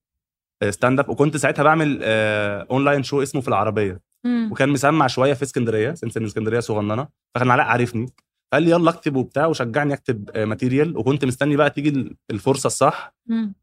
stand-up 0.69 1.09
وكنت 1.09 1.37
ساعتها 1.37 1.63
بعمل 1.63 1.99
آه 2.03 2.67
online 2.71 3.03
show 3.03 3.21
اسمه 3.23 3.41
في 3.41 3.47
العربية. 3.47 4.01
مم. 4.25 4.49
وكان 4.51 4.69
مسمع 4.69 5.07
شوية 5.07 5.33
في 5.33 5.43
اسكندرية 5.43 5.93
since 5.93 6.17
إن 6.17 6.25
اسكندرية 6.25 6.59
صغننة. 6.59 7.07
فكان 7.35 7.51
علاء 7.51 7.65
عارفني. 7.65 8.05
قال 8.53 8.63
لي 8.63 8.71
يلا 8.71 8.89
اكتب 8.89 9.15
وبتاع 9.15 9.45
وشجعني 9.45 9.93
أكتب 9.93 10.29
آه 10.35 10.45
material 10.45 10.97
وكنت 10.97 11.25
مستني 11.25 11.55
بقى 11.55 11.69
تيجي 11.69 12.15
الفرصة 12.31 12.67
الصح. 12.67 13.15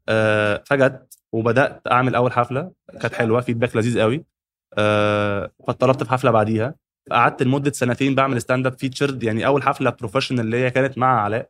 آه 0.09 0.63
فجت 0.65 1.19
وبدأت 1.33 1.81
أعمل 1.91 2.15
أول 2.15 2.31
حفلة. 2.31 2.71
كانت 3.01 3.13
حلوة 3.13 3.41
feedback 3.41 3.75
لذيذ 3.75 3.99
قوي. 3.99 4.25
آه 4.77 5.51
فاتطلبت 5.67 6.03
في 6.03 6.09
حفلة 6.11 6.31
بعديها. 6.31 6.75
قعدت 7.11 7.43
لمدة 7.43 7.71
سنتين 7.71 8.15
بعمل 8.15 8.41
stand-up 8.41 8.79
featured 8.79 9.23
يعني 9.23 9.45
أول 9.45 9.63
حفلة 9.63 9.89
professional 9.89 10.39
اللي 10.45 10.57
هي 10.57 10.71
كانت 10.71 10.97
مع 10.97 11.21
علاء. 11.21 11.49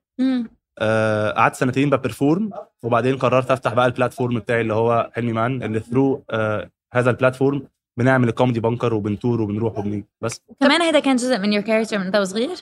آه، 0.79 1.31
قعدت 1.31 1.55
سنتين 1.55 1.89
ب 1.89 1.97
perform 1.97 2.49
وبعدين 2.83 3.17
قررت 3.17 3.51
أفتح 3.51 3.73
بقى 3.73 3.85
ال 3.85 3.91
platform 3.91 4.39
بتاعي 4.39 4.61
اللي 4.61 4.73
هو 4.73 5.09
حلمي 5.13 5.33
مان 5.33 5.63
اللي 5.63 5.79
through 5.79 6.23
آه 6.29 6.69
هذا 6.93 7.09
ال 7.09 7.15
platform 7.15 7.63
بنعمل 7.99 8.27
ال 8.29 8.34
Comedy 8.34 8.59
Bunker 8.59 8.93
وبن 8.93 9.14
tour 9.14 9.41
وبنروح 9.41 9.77
وبنيجي 9.79 10.05
بس. 10.21 10.41
كمان 10.61 10.81
هيدا 10.81 10.99
كان 10.99 11.15
جزء 11.15 11.37
من 11.39 11.53
your 11.53 11.63
character 11.63 11.97
من 11.97 12.05
أنت 12.05 12.15
وصغير؟ 12.15 12.55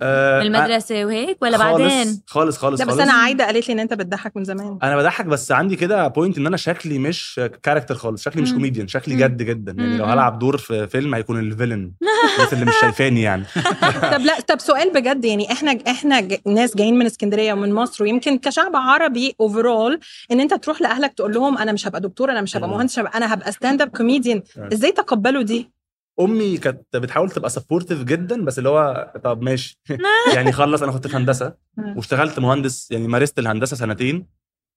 آه 0.00 0.38
بالمدرسة 0.42 1.04
وهيك 1.04 1.38
ولا 1.42 1.58
خالص 1.58 1.82
بعدين 1.82 2.22
خالص 2.26 2.58
خالص 2.58 2.80
لا 2.80 2.86
بس 2.86 2.92
خالص. 2.92 3.02
أنا 3.02 3.12
عايدة 3.12 3.44
قالت 3.46 3.68
لي 3.68 3.74
إن 3.74 3.78
أنت 3.80 3.94
بتضحك 3.94 4.36
من 4.36 4.44
زمان 4.44 4.78
أنا 4.82 4.96
بضحك 4.96 5.24
بس 5.26 5.52
عندي 5.52 5.76
كده 5.76 6.08
point 6.08 6.38
إن 6.38 6.46
أنا 6.46 6.56
شكلي 6.56 6.98
مش 6.98 7.40
character 7.62 7.94
خالص 7.94 8.22
شكلي 8.24 8.42
مش. 8.42 8.52
كوميديان 8.52 8.88
شكلي. 8.88 9.16
جد 9.16 9.42
جدا 9.42 9.72
يعني 9.72 9.96
لو. 9.96 10.04
هلعب 10.04 10.38
دور 10.38 10.56
في 10.56 10.86
فيلم 10.86 11.14
هيكون 11.14 11.38
ال 11.40 11.47
villain 11.47 11.92
الناس 12.36 12.52
اللي 12.52 12.64
مش 12.64 12.74
شايفاني 12.80 13.22
يعني 13.22 13.44
طب 14.12 14.20
لا 14.20 14.40
طب 14.40 14.58
سؤال 14.60 14.92
بجد 14.92 15.24
يعني 15.24 15.52
إحنا 15.52 15.78
إحنا 15.88 16.20
ج- 16.20 16.40
ناس 16.46 16.76
جايين 16.76 16.98
من 16.98 17.06
اسكندرية 17.06 17.52
ومن 17.52 17.72
مصر 17.72 18.04
ويمكن 18.04 18.38
كشعب 18.38 18.76
عربي 18.76 19.36
overall 19.40 20.00
إن 20.32 20.40
أنت 20.40 20.54
تروح 20.54 20.80
لأهلك 20.82 21.12
تقول 21.14 21.34
لهم 21.34 21.58
أنا 21.58 21.72
مش 21.72 21.86
هبقى 21.88 22.00
دكتور 22.00 22.30
أنا 22.30 22.40
مش 22.40 22.56
هبقى. 22.56 22.68
مهندس 22.68 22.98
أنا 22.98 23.34
هبقى 23.34 23.52
stand-up 23.52 23.88
comedian 23.88 24.42
آه. 24.58 24.68
إزاي 24.72 24.92
تقبلوا 24.92 25.42
دي؟ 25.42 25.75
أمي 26.20 26.56
كانت 26.58 26.96
بتحاول 26.96 27.30
تبقى 27.30 27.50
supportive 27.50 28.04
جدا 28.04 28.44
بس 28.44 28.58
اللي 28.58 28.68
هو 28.68 29.12
طب 29.24 29.42
ماشي. 29.42 29.80
يعني 30.34 30.52
خلص 30.52 30.82
أنا 30.82 30.92
كنت 30.92 31.06
في 31.06 31.16
هندسة. 31.16 31.54
واشتغلت 31.96 32.38
مهندس 32.38 32.90
يعني 32.90 33.08
مارست 33.08 33.38
الهندسة 33.38 33.76
سنتين. 33.76 34.26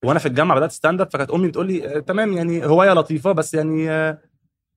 وأنا 0.05 0.19
في 0.19 0.25
الجامعة 0.25 0.58
بدأت 0.58 0.72
stand-up 0.72 1.12
فكانت 1.12 1.31
أمي 1.31 1.48
بتقول 1.48 1.67
لي 1.67 1.96
آه، 1.98 2.00
تمام 2.00 2.34
يعني 2.34 2.65
هواية 2.65 2.93
لطيفة 2.93 3.31
بس 3.31 3.53
يعني 3.53 3.91
آه، 3.91 4.17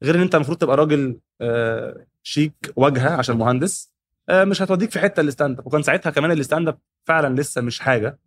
غير 0.02 0.14
إن 0.14 0.21
أنت 0.21 0.35
المفروض 0.35 0.59
تبقى 0.59 0.76
راجل 0.76 1.21
آه، 1.40 2.07
شيك 2.23 2.73
واجهه 2.76 3.11
عشان 3.11 3.37
مهندس 3.37 3.92
مش 4.31 4.62
هتوديك 4.62 4.90
في 4.90 4.99
حتة 4.99 5.21
ال 5.21 5.59
stand-up 5.59 5.66
وكان 5.66 5.83
ساعتها 5.83 6.11
كمان 6.11 6.33
ال 6.33 6.69
stand-up 6.69 6.78
فعلا 7.04 7.40
لسه 7.40 7.61
مش 7.61 7.81
حاجة. 7.81 8.19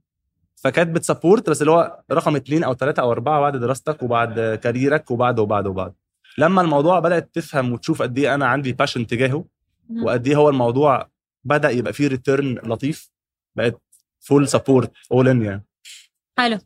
فكانت 0.55 0.95
بت 0.95 1.07
support 1.07 1.49
بس 1.49 1.61
اللي 1.61 1.71
هو 1.71 1.99
رقم 2.11 2.35
اثنين 2.35 2.63
أو 2.63 2.73
ثلاثة 2.73 3.01
أو 3.01 3.11
أربعة 3.11 3.41
بعد 3.41 3.57
دراستك 3.57 4.03
وبعد 4.03 4.59
كاريرك 4.63 5.11
وبعد 5.11 5.39
وبعد 5.39 5.67
وبعد. 5.67 5.93
لما 6.37 6.61
الموضوع 6.61 6.99
بدأت 6.99 7.29
تفهم 7.33 7.71
وتشوف 7.73 8.01
قد 8.01 8.17
إيه 8.17 8.35
أنا 8.35 8.45
عندي 8.47 8.73
passion 8.73 9.07
تجاهه 9.07 9.45
وقد 10.01 10.27
إيه 10.27 10.35
هو 10.35 10.49
الموضوع 10.49 11.09
بدأ 11.43 11.69
يبقى 11.69 11.93
فيه 11.93 12.07
return 12.07 12.55
لطيف 12.63 13.09
بقت 13.57 13.81
full 14.19 14.47
support 14.47 14.91
all 15.11 15.27
in 15.27 15.41
يعني. 15.41 15.65
حلو. 16.37 16.57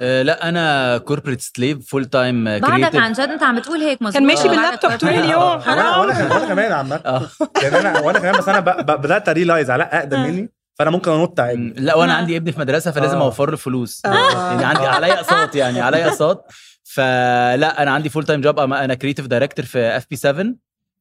آه 0.00 0.22
لا 0.22 0.48
أنا 0.48 0.98
corporate 0.98 1.40
slave 1.40 1.90
full 1.90 2.04
time 2.04 2.44
بعدك 2.58 2.96
عن 2.96 3.12
جد 3.12 3.20
أنت 3.20 3.42
عم 3.42 3.58
بتقول 3.58 3.80
هيك 3.80 4.02
مزبوط 4.02 4.14
كان 4.14 4.26
ماشي 4.26 4.48
باللابتوب 4.48 4.96
طول. 4.96 5.10
اليوم 5.10 5.42
وأنا 5.42 5.60
حرام. 5.62 6.00
وأنا 6.00 6.48
كمان- 6.48 6.72
عامة. 6.72 6.96
آه. 6.96 7.28
يعني 7.62 7.78
أنا 7.80 8.00
وأنا 8.00 8.18
كمان 8.18 8.38
بس 8.38 8.48
أنا 8.48 8.60
ب- 8.60 8.86
ب- 8.86 9.00
بدأت 9.00 9.28
ا 9.28 9.33
realize 9.33 9.70
علاء 9.70 9.98
أقدم 9.98 10.20
مني 10.22 10.48
فأنا 10.78 10.90
ممكن 10.90 11.10
أنط 11.10 11.40
عادي. 11.40 11.72
لا 11.76 11.94
وأنا 11.94 12.12
آه. 12.12 12.16
عندي 12.16 12.36
ابني 12.36 12.52
في 12.52 12.60
مدرسة 12.60 12.90
فلازم 12.90 13.16
آه. 13.18 13.24
أوفر 13.24 13.50
له 13.50 13.56
فلوس. 13.56 14.06
آه. 14.06 14.50
يعني 14.50 14.64
عندي 14.64 14.86
عليا 14.86 15.14
اقساط 15.14 15.54
يعني 15.54 15.80
عليا 15.80 16.06
اقساط 16.08 16.52
فلا 16.94 17.82
أنا 17.82 17.90
عندي 17.90 18.08
full 18.08 18.24
time 18.24 18.40
job 18.40 18.58
أنا 18.60 18.94
creative 18.94 19.26
director 19.26 19.64
في 19.64 19.78
FP7 19.78 20.46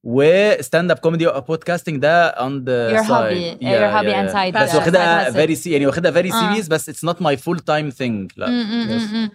و 0.04 0.92
stand-up 0.92 1.00
comedy 1.00 1.28
podcasting 1.48 1.98
ده 2.02 2.28
on 2.28 2.64
the 2.64 2.98
Your 2.98 3.06
hobby. 3.06 3.62
Your 3.64 3.94
hobby 3.96 4.14
and 4.16 4.34
side- 4.36 4.62
بس 4.64 4.76
واخدها. 4.76 5.32
very 5.32 5.56
se- 5.56 5.72
يعني 5.72 5.88
واخدها 5.88 6.12
very 6.12 6.32
آه. 6.34 6.40
serious 6.52 6.68
بس 6.68 6.90
it's 6.90 7.04
not 7.06 7.22
my 7.22 7.38
full 7.38 7.60
time 7.60 7.90
thing 7.90 8.32
لا. 8.38 8.50
مم، 8.50 8.88
مم. 9.14 9.30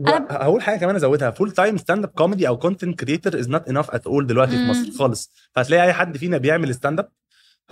و- 0.00 0.08
هقول 0.30 0.62
حاجة 0.62 0.78
كمان 0.78 0.96
أزودها 0.96 1.30
full 1.30 1.50
time 1.50 1.76
stand-up 1.76 2.10
comedy 2.10 2.48
أو 2.48 2.56
content 2.58 3.00
creator 3.00 3.38
is 3.38 3.48
not 3.48 3.68
enough 3.68 3.90
at 3.90 4.06
all 4.06 4.26
دلوقتي 4.26 4.52
في. 4.52 4.58
مصر 4.64 4.98
خالص 4.98 5.32
فهتلاقي 5.54 5.82
أي 5.86 5.92
حد 5.92 6.16
فينا 6.16 6.38
بيعمل 6.38 6.74
stand-up 6.74 7.08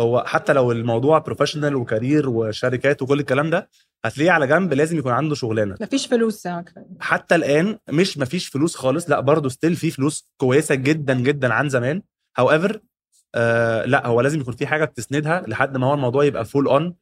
هو 0.00 0.24
حتى 0.26 0.52
لو 0.52 0.72
الموضوع 0.72 1.18
professional 1.18 1.76
و 1.76 1.84
career 1.84 2.28
وشركات 2.28 3.02
وكل 3.02 3.20
الكلام 3.20 3.50
ده 3.50 3.68
هتلاقيه 4.06 4.30
على 4.30 4.46
جنب 4.46 4.72
لازم 4.74 4.98
يكون 4.98 5.12
عنده 5.12 5.34
شغلانة. 5.34 5.76
مفيش 5.80 6.06
فلوس 6.06 6.46
أكرم. 6.46 6.84
حتى 7.00 7.34
الآن 7.34 7.78
مش 7.90 8.18
مفيش 8.18 8.48
فلوس 8.48 8.74
خالص. 8.76 9.10
لا 9.10 9.20
برضه 9.20 9.48
still 9.48 9.76
في 9.76 9.90
فلوس 9.90 10.30
كويسة 10.36 10.74
جدا 10.74 11.14
جدا 11.14 11.54
عن 11.54 11.68
زمان. 11.68 12.02
however 12.38 12.80
آه 13.34 13.84
لا 13.84 14.06
هو 14.06 14.20
لازم 14.20 14.40
يكون 14.40 14.54
في 14.54 14.66
حاجة 14.66 14.84
بتسندها 14.84 15.44
لحد 15.46 15.76
ما 15.76 15.86
هو 15.86 15.94
الموضوع 15.94 16.24
يبقى 16.24 16.44
full 16.44 16.66
on 16.66 16.94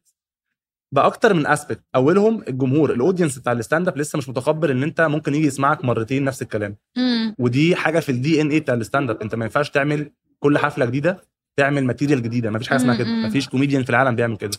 بأكتر 0.91 1.33
من 1.33 1.47
aspect 1.47 1.83
أولهم 1.95 2.43
الجمهور 2.47 2.93
ال 2.93 2.98
audience 2.98 3.39
بتاع 3.39 3.51
ال 3.51 3.87
stand-up 3.87 3.97
لسه 3.97 4.17
مش 4.17 4.29
متقبل 4.29 4.71
إن 4.71 4.83
أنت 4.83 5.01
ممكن 5.01 5.35
يجي 5.35 5.47
يسمعك 5.47 5.85
مرتين 5.85 6.23
نفس 6.23 6.41
الكلام. 6.41 6.77
مم. 6.97 7.35
ودي 7.39 7.75
حاجة 7.75 7.99
في 7.99 8.11
ال 8.11 8.41
DNA 8.41 8.59
بتاع 8.59 8.75
ال 8.75 9.09
stand-up 9.09 9.21
أنت 9.21 9.35
ما 9.35 9.45
ينفعش 9.45 9.69
تعمل 9.69 10.11
كل 10.39 10.57
حفلة 10.57 10.85
جديدة 10.85 11.21
تعمل 11.57 11.85
material 11.85 12.21
جديدة. 12.21 12.49
ما 12.51 12.59
فيش 12.59 12.67
حاجة 12.67 12.77
اسمها 12.77 12.95
كده. 12.95 13.07
ما 13.07 13.29
فيش 13.29 13.49
كوميديان 13.49 13.83
في 13.83 13.89
العالم 13.89 14.15
بيعمل 14.15 14.37
كده. 14.37 14.57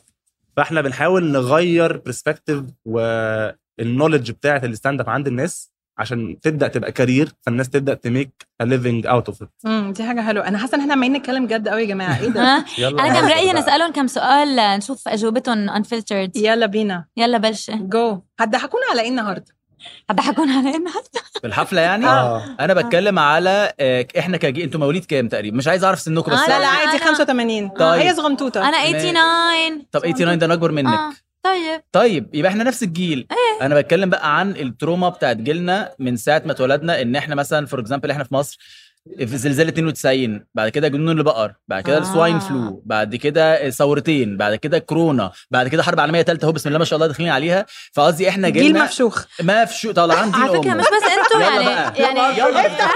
فاحنا 0.56 0.80
بنحاول 0.80 1.24
نغير 1.32 1.96
perspective 1.96 2.62
وال 2.84 3.11
knowledge 3.11 4.30
بتاعه 4.30 4.60
ال 4.64 5.00
stand-up 5.00 5.08
عند 5.10 5.26
الناس 5.26 5.72
عشان 5.98 6.40
تبدأ 6.40 6.68
تبقى 6.68 6.92
career 6.92 7.32
فالناس 7.42 7.70
تبدأ 7.70 7.94
ت 7.94 8.05
make 8.05 8.46
a 8.60 8.64
living 8.64 9.06
out 9.06 9.28
of 9.28 9.42
it 9.42 9.48
امم 9.66 9.92
دي 9.92 10.04
حاجة 10.04 10.20
حلوة. 10.20 10.48
أنا 10.48 10.58
حاسة 10.58 10.74
إن 10.74 10.80
إحنا 10.80 10.92
عمالين 10.92 11.12
نتكلم 11.16 11.46
جد 11.46 11.68
قوي 11.68 11.80
يا 11.82 11.86
جماعة. 11.86 12.20
إيه 12.20 12.28
ده؟ 12.28 12.42
أنا 13.00 13.12
كان 13.14 13.24
برايي 13.28 13.52
نسالهم 13.52 13.92
كم 13.92 14.06
سؤال 14.06 14.56
نشوف 14.78 15.08
أجوبتهم 15.08 15.70
unfiltered. 15.70 16.30
يلا 16.36 16.66
بينا. 16.66 17.04
يلا 17.16 17.38
بلشي. 17.38 17.72
جو 17.72 18.20
هتضحكونا 18.40 18.82
على 18.90 19.00
إيه 19.02 19.08
النهارده؟ 19.08 19.56
هضحكون 20.10 20.50
علينا 20.50 20.90
في 21.40 21.46
الحفلة 21.46 21.80
يعني؟ 21.80 22.06
آه. 22.06 22.56
أنا 22.60 22.74
بتكلم 22.74 23.18
على 23.18 23.72
آه، 23.80 24.06
إحنا 24.18 24.36
كجيل 24.36 24.64
إنتوا 24.64 24.80
مواليد 24.80 25.04
كام 25.04 25.28
تقريبا؟ 25.28 25.56
مش 25.56 25.68
عايز 25.68 25.84
أعرف 25.84 26.00
سنكم 26.00 26.32
بس 26.32 26.38
آه، 26.38 26.48
لا 26.48 26.58
لا 26.58 26.66
عادي 26.66 26.98
أنا- 26.98 27.04
85 27.06 27.68
طيب. 27.68 28.00
هي 28.00 28.14
صغنطوطة. 28.14 28.68
أنا 28.68 28.76
89 28.92 29.86
طب 29.92 30.00
89 30.00 30.38
ده 30.38 30.46
أنا 30.46 30.54
أكبر 30.54 30.72
منك. 30.72 30.92
آه. 30.94 31.10
طيب. 31.42 31.82
طيب 31.92 32.34
يبقى 32.34 32.50
إحنا 32.50 32.64
نفس 32.64 32.82
الجيل. 32.82 33.26
إيه. 33.30 33.66
أنا 33.66 33.74
بتكلم 33.80 34.10
بقى 34.10 34.38
عن 34.38 34.50
ال 34.50 34.59
trauma 34.59 35.08
بتاعت 35.08 35.36
جيلنا 35.36 35.94
من 35.98 36.16
ساعة 36.16 36.42
ما 36.46 36.52
اتولدنا 36.52 37.02
إن 37.02 37.16
إحنا 37.16 37.34
مثلا 37.34 37.66
for 37.66 37.80
example 37.80 38.10
إحنا 38.10 38.24
في 38.24 38.34
مصر 38.34 38.58
في 39.18 39.26
زلزال 39.36 39.68
92 39.68 40.44
بعد 40.54 40.68
كده 40.68 40.88
جنون 40.88 41.18
البقر 41.18 41.52
بعد 41.68 41.82
كده 41.82 41.96
آه. 41.96 42.00
ال 42.00 42.07
swine 42.07 42.38
flu 42.38 42.82
بعد 42.86 43.16
كده 43.16 43.70
ثورتين 43.70 44.36
بعد 44.36 44.54
كده 44.54 44.78
كورونا 44.78 45.32
بعد 45.50 45.68
كده 45.68 45.82
حرب 45.82 46.00
عالمية 46.00 46.22
ثالثه 46.22 46.44
اهو 46.44 46.52
بسم 46.52 46.68
الله 46.68 46.78
ما 46.78 46.84
شاء 46.84 46.96
الله 46.96 47.06
داخلين 47.06 47.28
عليها. 47.28 47.66
فقصدي 47.92 48.28
إحنا 48.28 48.48
جيل 48.48 48.62
جيلنا 48.62 48.84
مفشوخ. 48.84 49.24
شو 49.70 49.92
طالعين 49.92 50.30
دين 50.30 50.34
على 50.34 50.58
فكرة. 50.58 50.74
مش 50.74 50.84
بس 50.84 51.10
أنتوا 51.18 51.40
يعني. 51.40 51.98
يعني 52.00 52.38
يلا 52.38 52.66
افتح 52.66 52.94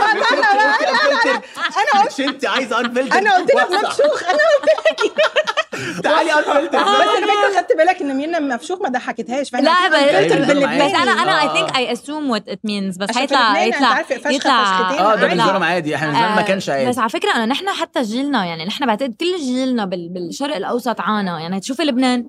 أنا 1.95 2.07
مش 2.07 2.21
انت 2.21 2.47
عايزه 2.47 2.81
unfiltered 2.81 3.19
أنا 3.19 3.37
قلت 3.37 3.55
لك 3.55 3.71
مفشوخ. 3.71 4.23
أنا 4.23 4.41
تعالي 6.03 6.33
unfiltered 6.33 6.79
بس 6.79 6.89
أنا 6.89 7.27
خدت 7.61 7.77
بالك 7.77 8.01
إن 8.03 8.17
ميرنا 8.17 8.41
مفشوخ 8.41 8.83
ما 8.83 8.89
ضحكتهاش 8.89 9.53
لا 9.53 9.61
بس, 9.89 9.95
أيوة،. 9.95 10.37
بس 10.87 10.95
أنا 10.95 11.13
أنا 11.23 11.43
آه. 11.43 11.43
اي 11.43 11.57
ثينك 11.59 11.77
I 11.77 11.93
assume 11.93 12.31
what 12.31 12.49
it 12.49 12.61
means 12.65 12.97
بس 12.97 13.17
هيطلع 13.19 13.63
يطلع 13.65 14.01
يطلع 14.01 14.03
فشختين. 14.03 14.51
آه 14.51 14.97
ده 14.97 15.03
عادي. 15.09 15.27
بالنسبة 15.27 15.53
لهم 15.53 15.63
عادي 15.63 15.95
إحنا 15.95 16.09
لنا 16.09 16.35
ما 16.37 16.43
كانش 16.43 16.69
عادي 16.69 16.89
بس 16.89 16.99
على 16.99 17.09
فكرة 17.09 17.31
إنه 17.37 17.45
نحن 17.45 17.69
حتى 17.69 18.03
جيلنا 18.03 18.45
يعني 18.45 18.65
نحن 18.65 18.87
بعتقد 18.87 19.15
كل 19.21 19.37
جيلنا 19.39 19.85
بال- 19.85 20.09
بالشرق 20.09 20.57
الأوسط 20.57 21.01
عانى 21.01 21.31
يعني 21.31 21.61
تشوفي 21.61 21.83
لبنان 21.83 22.29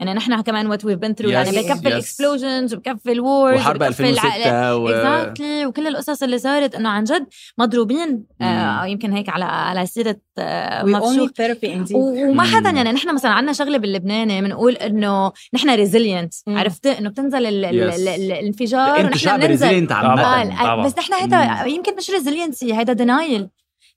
يعني 0.00 0.14
نحن 0.14 0.40
كمان 0.40 0.66
what 0.66 0.84
we've 0.84 0.98
been 0.98 1.14
through 1.14 1.28
يعني 1.28 1.50
بكفي. 1.50 1.88
ال 1.88 1.96
explosions 1.96 2.74
وبكفي 2.74 3.12
ال 3.12 3.22
wars 3.22 3.60
وحرب 3.60 3.82
2006 3.82 4.76
و... 4.76 4.88
exactly 4.88 5.66
وكل 5.66 5.86
القصص 5.86 6.22
اللي 6.22 6.38
صارت 6.38 6.74
إنه 6.74 6.88
عن 6.88 7.04
جد 7.04 7.26
مضروبين 7.58 8.24
آه 8.42 8.44
مم. 8.82 8.86
يمكن 8.88 9.12
هيك 9.12 9.28
على 9.28 9.44
على 9.44 9.86
سيرة 9.86 10.16
آه 10.38 10.82
مفشوخ 10.84 11.30
وما 11.94 12.42
حدا. 12.42 12.70
يعني 12.70 12.92
نحن 12.92 13.14
مثلا 13.14 13.30
عندنا 13.30 13.52
شغلة 13.52 13.78
باللبناني 13.78 14.54
بنقول 14.60 14.74
إنه 14.74 15.32
نحن 15.54 15.70
resilient. 15.70 16.34
عرفت 16.48 16.86
إنه 16.86 17.10
بتنزل 17.10 17.46
ال- 17.46 17.64
ال- 17.64 17.92
Yes. 17.92 17.94
ال- 17.94 18.08
ال- 18.08 18.32
الانفجار 18.32 19.00
ونحن 19.00 19.18
شعب 19.18 19.40
بننزل 19.40 19.50
resilient 19.50 19.92
آه 19.92 20.14
طبعاً. 20.16 20.86
بس 20.86 20.98
نحن 20.98 21.12
هيدا 21.14 21.64
يمكن 21.66 21.96
مش 21.96 22.10
resiliency 22.10 22.74
هيدا 22.74 22.92
denial 22.92 23.48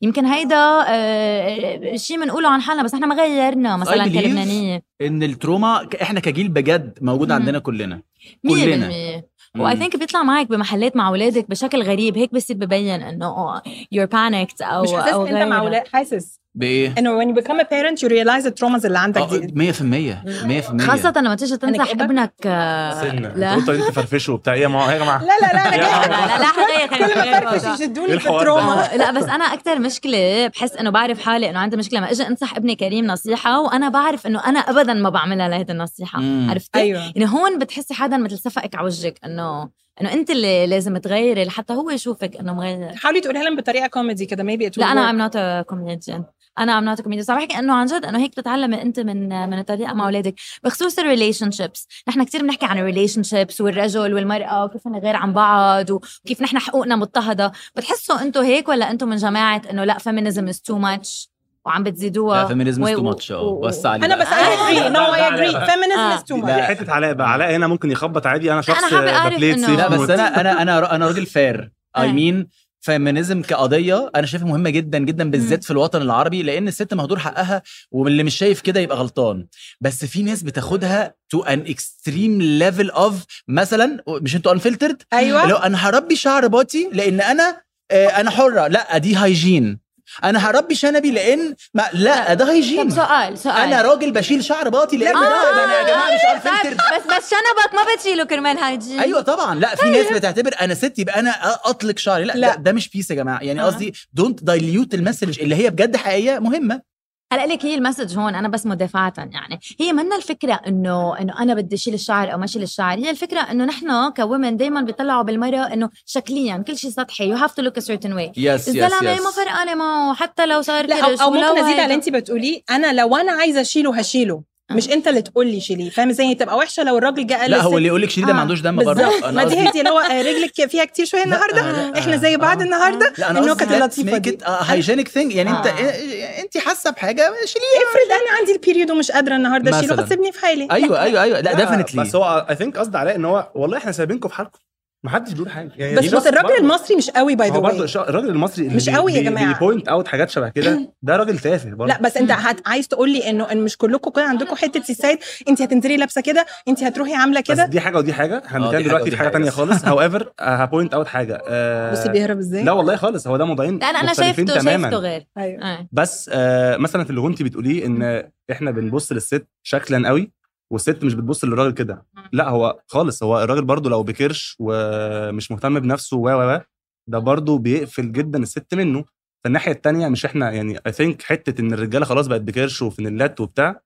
يمكن 0.02 0.26
هيدا 0.26 0.86
آه 0.88 1.96
شيء 1.96 2.22
بنقوله 2.24 2.50
عن 2.50 2.62
حالنا 2.62 2.84
بس 2.84 2.94
نحن 2.96 3.04
ما 3.06 3.16
غيرنا 3.16 3.78
مثلا 3.78 4.04
كلبنانية 4.04 4.82
إن 5.02 5.24
التروما 5.24 5.88
إحنا 6.02 6.20
كجيل 6.20 6.48
بجد 6.50 7.00
موجود. 7.02 7.32
عندنا 7.32 7.60
كلنا 7.60 8.02
100% 8.48 8.50
كلنا. 8.50 9.22
وI 9.58 9.76
think 9.78 9.96
بيطلع 9.98 10.24
معك 10.24 10.48
بمحلات 10.50 10.96
مع 10.96 11.08
اولادك 11.08 11.50
بشكل 11.50 11.84
غريب. 11.84 12.18
هيك 12.18 12.34
بصير 12.34 12.56
ببين 12.56 13.02
إنه 13.02 13.62
يور 13.92 14.06
بانكت 14.06 14.62
أو 14.62 14.84
مش 14.84 14.92
حاسس 14.92 15.14
أو 15.14 15.26
إنت 15.28 15.34
مع. 15.50 15.60
أولاد 15.60 15.88
حاسس. 15.88 16.40
بإيه؟ 16.56 16.94
إنه 16.98 17.20
when 17.20 17.28
you 17.36 17.40
become 17.42 17.60
a 17.60 17.64
parent 17.64 18.00
you 18.04 18.10
realize 18.10 18.46
the 18.50 18.54
traumas 18.64 18.86
اللي 18.86 19.00
عندك 19.00 19.22
دي 19.22 19.72
100% 19.74 20.82
100% 20.82 20.82
خاصة 20.82 21.14
لما 21.18 21.36
تيجي 21.36 21.58
تنصح؟ 21.58 21.90
ابنك 21.92 22.34
آه، 22.46 23.02
سنة. 23.02 23.34
لا. 23.36 23.54
أنت 23.54 23.70
قلت 23.70 23.82
إنت 23.82 23.92
فرفشوا 23.92 24.34
وبتاع. 24.34 24.56
يا 24.56 24.68
ما- 24.68 24.94
يا 24.94 24.98
جماعة. 25.00 25.22
لا 25.24 25.32
لا 25.42 25.54
لا 25.54 25.70
لا 25.70 25.76
لا 26.08 26.38
لا 26.38 26.48
غير 26.78 26.88
كل 26.88 27.20
ما 27.20 27.40
فرفش. 27.40 27.80
يشدوني 27.82 28.14
إيه 28.14 28.18
في؟ 28.20 28.30
التروما. 28.30 28.90
لا 28.98 29.12
بس 29.12 29.24
أنا 29.24 29.44
أكثر 29.46 29.80
مشكلة 29.80 30.48
بحس 30.48 30.76
إنه 30.76 30.90
بعرف 30.90 31.22
حالي 31.22 31.50
إنه 31.50 31.60
عندي 31.60 31.78
مشكلة. 31.78 32.00
لما 32.00 32.12
أجي 32.12 32.28
أنصح 32.28 32.56
ابني 32.56 32.76
كريم 32.76 33.06
نصيحة 33.06 33.62
وأنا 33.62 33.90
بعرف 33.90 34.28
إنه 34.28 34.46
أنا 34.48 34.60
ابدا 34.60 34.94
ما 34.94 35.10
بعملها 35.10 35.50
لهيدي 35.50 35.72
النصيحة. 35.72 36.20
مم. 36.20 36.48
عرفتي؟ 36.50 36.80
أيوه. 36.80 37.02
يعني 37.16 37.30
هون 37.32 37.60
بتحسي 37.60 37.94
حدا 37.94 38.13
مثل 38.18 38.38
صفقك 38.38 38.76
على 38.76 38.86
وجهك 38.86 39.20
إنه 39.26 39.70
إنه 40.02 40.14
أنت 40.14 40.30
اللي 40.30 40.68
لازم 40.68 40.98
تغيري 40.98 41.44
لحتى 41.46 41.74
هو 41.74 41.90
يشوفك 41.90 42.36
إنه 42.36 42.54
مغير. 42.54 42.96
حاولي 42.96 43.22
تقولها 43.22 43.44
لهم 43.44 43.56
بطريقة 43.56 43.88
كوميدي 43.88 44.28
it 44.28 44.30
will 44.30 44.78
لا 44.78 44.92
أنا. 44.92 45.10
ام 45.10 45.18
نوت 45.18 45.38
كوميديان 45.68 46.24
أنا 46.60 46.78
ام 46.78 46.86
نوت 46.86 47.02
كوميديان 47.02 47.26
صح 47.26 47.36
بحكي 47.36 47.60
إنه 47.60 47.74
عن 47.74 47.86
جد 47.86 48.06
إنه 48.06 48.20
هيك 48.20 48.32
بتتعلمي 48.32 48.82
أنت 48.82 49.00
من 49.00 49.50
من 49.50 49.60
الطريقة 49.60 49.94
مع 49.94 50.06
أولادك. 50.06 50.36
بخصوص 50.64 51.00
ال 51.00 51.52
relationships 51.52 51.88
نحن 52.08 52.24
كثير 52.24 52.42
بنحكي 52.42 52.66
عن 52.66 52.78
ال 52.78 53.24
relationships 53.24 53.62
والرجل 53.62 54.14
والمرأة 54.14 54.66
وكيف 54.66 54.88
نغير 54.88 55.16
عن 55.16 55.34
بعض 55.34 55.90
وكيف 55.90 56.42
نحن 56.42 56.60
حقوقنا 56.60 56.96
مضطهدة. 56.96 57.52
بتحسوا 57.76 58.22
أنتم 58.22 58.42
هيك 58.42 58.70
ولا 58.70 58.92
أنتم 58.92 59.10
من 59.10 59.16
جماعة 59.16 59.62
إنه 59.72 59.84
لا 59.84 59.98
feminism 59.98 60.48
is 60.48 60.62
too 60.62 60.78
much 60.78 61.33
وعم 61.66 61.84
بتزيدوها 61.84 62.42
لا 62.42 62.48
feminism 62.48 62.84
و- 62.84 62.88
too 62.88 63.00
و- 63.00 63.04
much 63.04 63.32
آه 63.32 63.42
و- 63.42 63.60
بس 63.60 63.86
علي 63.86 64.06
أنا 64.06 64.16
بقى. 64.16 64.26
بس 64.26 64.32
agree. 64.32 65.54
لا. 65.54 65.68
feminism 65.68 65.98
آه. 65.98 66.18
is 66.18 66.22
too 66.22 66.34
دي 66.36 66.42
much. 66.42 66.62
حتة 66.62 66.92
علاء 66.92 67.14
بقى. 67.14 67.32
علاء 67.32 67.56
هنا 67.56 67.68
ممكن 67.68 67.92
يخبط 67.92 68.28
عادي. 68.28 68.54
أنا 68.54 68.62
شخص 68.62 68.94
ببليت 68.94 69.60
سيف 69.60 69.70
لا 69.70 69.88
بس. 69.88 70.10
أنا 70.10 70.42
أنا 70.42 70.62
أنا 70.62 70.96
أنا 70.96 71.08
راجل 71.08 71.26
فير 71.26 71.72
اي. 71.98 72.12
مين 72.12 72.48
فيمينيزم 72.82 73.42
كقضية 73.42 74.12
أنا 74.16 74.28
شايفها 74.28 74.48
مهمة 74.48 74.70
جدا 74.70 74.98
جدا 75.00 75.32
بالذات 75.32 75.64
في 75.64 75.72
الوطن 75.72 76.02
العربي 76.02 76.44
لأن 76.44 76.68
الست 76.68 76.94
مهدور 76.94 77.20
حقها 77.20 77.62
واللي 77.92 78.24
مش 78.24 78.36
شايف 78.38 78.62
كده 78.62 78.80
يبقى 78.80 78.98
غلطان. 78.98 79.48
بس 79.82 80.06
في 80.06 80.24
ناس 80.24 80.44
بتاخدها 80.44 81.16
تو 81.30 81.44
ان 81.44 81.60
اكستريم 81.60 82.42
ليفل 82.42 82.90
اوف 82.90 83.24
مثلا 83.48 84.04
مش 84.10 84.36
أنتوا 84.36 84.52
انفلترد 84.52 85.02
أيوه. 85.14 85.46
لو 85.46 85.56
أنا 85.56 85.78
هربي 85.90 86.16
شعر 86.16 86.48
باطي 86.48 86.90
لأن 86.94 87.22
أنا 87.22 87.62
آه، 87.92 88.08
أنا 88.08 88.30
حرة. 88.30 88.68
لا 88.68 88.98
دي 88.98 89.16
هايجين 89.16 89.80
أنا 90.24 90.50
هربي 90.50 90.76
شنبي 90.76 91.12
لأن 91.12 91.56
ما 91.74 91.84
لا 91.94 92.34
ده 92.34 92.46
طب 92.46 92.50
هايجين 92.52 92.90
سؤال 92.90 93.38
سؤال. 93.38 93.56
أنا 93.56 93.82
راجل 93.82 94.12
بشيل 94.12 94.44
شعر 94.44 94.70
باطي 94.70 94.98
لأن 94.98 95.16
آه، 95.16 95.22
لا 95.22 95.64
أنا 95.64 95.78
يا 95.80 95.84
جماعة 95.84 96.14
مش 96.16 96.22
طيب 96.22 96.54
unfiltered 96.54 96.78
بس 96.78 97.18
بس 97.18 97.30
شنبك 97.30 97.74
ما 97.76 97.96
بتشيله 97.96 98.24
كرمال 98.24 98.58
hygiene 98.58 99.00
أيوه 99.00 99.22
طبعا. 99.22 99.56
لا 99.56 99.76
في 99.76 99.90
ناس 99.90 100.12
بتعتبر 100.14 100.52
أنا 100.62 100.74
ست 100.74 101.00
يبقى 101.00 101.20
أنا 101.20 101.32
أطلق 101.70 101.98
شعري. 101.98 102.24
لا, 102.24 102.34
لا. 102.34 102.40
لا. 102.40 102.56
ده, 102.56 102.62
ده 102.62 102.72
مش 102.72 102.90
base 102.90 103.12
يا 103.12 103.16
جماعة. 103.16 103.40
يعني 103.42 103.62
آه. 103.62 103.66
قصدي 103.66 103.94
don't 104.14 104.44
dilute 104.44 104.94
ال 104.94 104.99
message 105.00 105.40
اللي 105.42 105.56
هي 105.56 105.70
بجد 105.70 105.96
حقيقية 105.96 106.40
مهمة. 106.40 106.93
هلا 107.34 107.54
لك 107.54 107.66
هي 107.66 107.76
ال 107.76 107.81
message 107.81 108.18
هون 108.18 108.36
أنا 108.36 108.48
بس 108.48 108.66
مدافعه 108.66 109.14
يعني. 109.18 109.60
هي 109.80 109.94
منا 109.94 110.16
الفكرة 110.16 110.54
إنه 110.68 111.20
إنه 111.20 111.40
أنا 111.40 111.54
بدي 111.54 111.76
اشيل 111.76 111.94
الشعر 111.94 112.34
أو 112.34 112.38
ما 112.38 112.46
اشيل 112.46 112.64
الشعر. 112.64 112.98
هي 112.98 113.10
الفكرة 113.10 113.40
إنه 113.40 113.66
نحن 113.66 114.10
common 114.10 114.58
دائما 114.58 114.82
بيطلعوا 114.82 115.24
بالمراه 115.24 115.74
إنه 115.74 115.90
شكليا 116.06 116.58
كل 116.58 116.78
شيء 116.78 116.90
سطحي. 116.90 117.30
you 117.30 117.36
have 117.36 117.54
to 117.54 117.62
look 117.62 117.78
a 117.78 117.80
certain 117.80 118.14
way 118.14 118.32
yes 118.38 118.68
yes 118.68 118.70
الزلمة 118.70 119.12
yes 119.12 119.22
ما 119.22 119.32
فرقانة 119.32 119.76
معه. 119.76 120.14
حتى 120.14 120.46
لو 120.46 120.62
صار 120.62 120.86
لا 120.86 121.06
أو, 121.06 121.12
أو 121.22 121.32
ممكن 121.32 121.60
أزيد. 121.60 121.74
على 121.74 121.84
اللي 121.84 121.94
انت 121.94 122.10
بتقوليه. 122.10 122.62
أنا 122.70 122.94
لو 122.94 123.16
أنا 123.16 123.32
عايزة 123.32 123.62
أشيله 123.62 123.98
هشيله. 123.98 124.53
مش 124.74 124.90
انت 124.90 125.08
اللي 125.08 125.22
تقول 125.22 125.48
لي 125.48 125.60
شيليه 125.60 125.90
فاهم 125.90 126.10
إزاي؟ 126.10 126.36
تبقى 126.36 126.58
وحشة 126.58 126.84
لو 126.84 126.98
الراجل 126.98 127.28
جه 127.28 127.34
قال 127.34 127.52
لا 127.52 127.62
هو 127.62 127.78
اللي 127.78 127.88
يقول 127.88 128.02
لك 128.02 128.10
شيل 128.10 128.26
ده 128.26 128.32
آه، 128.32 128.34
ما 128.34 128.42
عندوش 128.42 128.60
دم 128.60 128.76
برضه 128.76 128.94
بالظبط 128.94 129.26
ما 129.26 129.44
دي 129.44 129.56
هي 129.58 129.90
هو 129.90 130.00
آه، 130.00 130.22
رجلك 130.22 130.70
فيها 130.70 130.86
كتير 130.86 131.06
شوية 131.06 131.24
النهارده؟ 131.24 131.72
لا، 131.72 132.00
إحنا 132.00 132.18
زي 132.18 132.38
بعض 132.38 132.60
آه. 132.62 132.64
النهارده؟ 132.66 133.14
لا 133.18 133.30
أنا 133.32 133.40
النكت 133.40 133.72
اللطيفه 133.72 134.18
دي. 134.18 134.38
hygienic 134.46 135.08
thing 135.08 135.36
يعني 135.36 135.50
انت 135.50 135.66
آه. 135.68 136.42
انت 136.44 136.58
حاسة 136.58 136.90
بحاجة 136.92 137.22
شيليه 137.46 137.90
افرض 137.90 138.22
أنا 138.22 138.38
عندي 138.40 138.52
ال 138.52 138.57
period 138.57 138.92
ومش 138.92 139.12
قادرة 139.12 139.36
النهارده 139.36 139.80
اشيله. 139.80 139.96
هتسيبني 139.96 140.32
في 140.32 140.40
حالي. 140.40 140.68
أيوه 140.72 141.02
أيوه 141.04 141.24
أيوه. 141.24 141.40
لا 141.40 141.54
definitely 141.54 142.02
بس 142.04 142.16
هو 142.16 142.46
I 142.50 142.56
think 142.56 142.78
قصدي 142.78 142.98
علاء 142.98 143.16
إن 143.16 143.26
هو 143.26 143.52
والله 143.56 143.78
إحنا 143.78 143.92
سايبينكم 143.92 144.30
في 144.30 144.36
حالكم. 144.36 144.60
ما 145.04 145.10
حدش 145.10 145.34
بيقول 145.34 145.50
حاجة. 145.50 145.72
يعني 145.78 145.96
بس 145.96 146.14
بس 146.14 146.28
الراجل 146.28 146.56
المصري 146.58 146.96
مش 146.98 147.10
قوي 147.10 147.36
باي 147.36 147.50
ذا 147.50 147.56
هو 147.56 147.62
برضه 147.62 147.80
واي 147.80 148.10
الراجل 148.10 148.30
المصري 148.30 148.66
اللي 148.66 148.76
مش 148.76 148.90
قوي 148.90 149.14
يا 149.14 149.22
جماعة. 149.22 149.54
بيبوينت 149.54 149.88
اوت 149.88 150.08
حاجات 150.08 150.30
شبه 150.30 150.50
كده. 150.50 150.90
ده 151.02 151.16
راجل 151.18 151.40
تافه 151.40 151.70
برضه. 151.70 151.94
لا 151.94 152.02
بس 152.02 152.18
انت 152.18 152.32
هت... 152.32 152.68
عايز 152.68 152.88
تقول 152.88 153.10
لي 153.10 153.30
انه 153.30 153.52
إن 153.52 153.64
مش 153.64 153.78
كلكم 153.78 154.12
كده 154.12 154.24
عندكم 154.24 154.56
حتة 154.56 154.92
السيد 154.92 155.20
انت 155.50 155.62
هتنزلي 155.62 155.98
لابسة 155.98 156.22
كده 156.22 156.46
انت 156.68 156.84
هتروحي 156.84 157.14
عاملة 157.16 157.42
بس 157.42 157.48
كده. 157.48 157.66
دي 157.66 157.80
حاجة 157.80 157.98
ودي 157.98 158.14
حاجة. 158.14 158.36
بنتكلم 158.40 158.72
حاجة 158.72 158.84
دلوقتي 158.84 159.12
في 159.12 159.18
حاجة 159.18 159.26
حاجة. 159.28 159.34
تانية 159.34 159.50
خالص. 159.50 159.86
هاو 159.86 160.02
ايفر 160.02 160.34
هبوينت 160.40 160.94
اوت 160.94 161.08
حاجة. 161.08 161.42
آه، 161.48 161.92
بصي 161.92 162.10
بيهرب 162.10 162.38
إزاي؟ 162.38 162.64
لا 162.64 162.72
والله 162.72 162.96
خالص. 162.96 163.28
هو 163.28 163.38
ده 163.38 163.46
موضوعين 163.46 163.78
لا 163.80 163.90
أنا 163.90 164.00
أنا 164.00 164.14
شايفته 164.14 164.60
شايفته 164.60 164.98
غير. 164.98 165.28
أيوه. 165.38 165.64
آه. 165.64 165.88
بس 165.92 166.30
آه 166.34 166.78
مثلا 166.78 167.04
في 167.04 167.10
اللي 167.10 167.22
كنت 167.22 167.44
بتقوليه 167.44 167.86
إن 167.86 168.30
إحنا 168.52 168.72
بنبص 168.72 169.12
للست 169.12 169.48
شكلا 169.64 170.08
قوي. 170.08 170.32
والست 170.74 171.04
مش 171.04 171.14
بتبص 171.14 171.44
للراجل 171.44 171.74
كده. 171.74 172.06
لا 172.32 172.50
هو 172.50 172.80
خالص 172.88 173.24
هو 173.24 173.44
الراجل 173.44 173.66
برضو 173.66 173.90
لو 173.90 174.04
بكرش 174.04 174.56
ومش 174.60 175.52
مهتم 175.52 175.80
بنفسه 175.80 176.18
و 176.18 176.30
و 176.30 176.56
و 176.56 176.60
ده 177.08 177.20
برضو 177.20 177.58
بيقفل 177.58 178.12
جدا 178.12 178.40
الست 178.40 178.74
منه. 178.74 179.06
فالناحية 179.44 179.72
التانية 179.72 180.08
مش 180.08 180.26
إحنا 180.26 180.52
يعني 180.52 180.80
I 180.88 180.92
think 180.92 181.22
حتة 181.22 181.62
إن 181.62 181.74
الرجالة 181.74 182.06
خلاص 182.06 182.28
بقت 182.28 182.42
بكرش 182.42 182.82
وفانيلات 182.82 183.42
وبتاع 183.42 183.82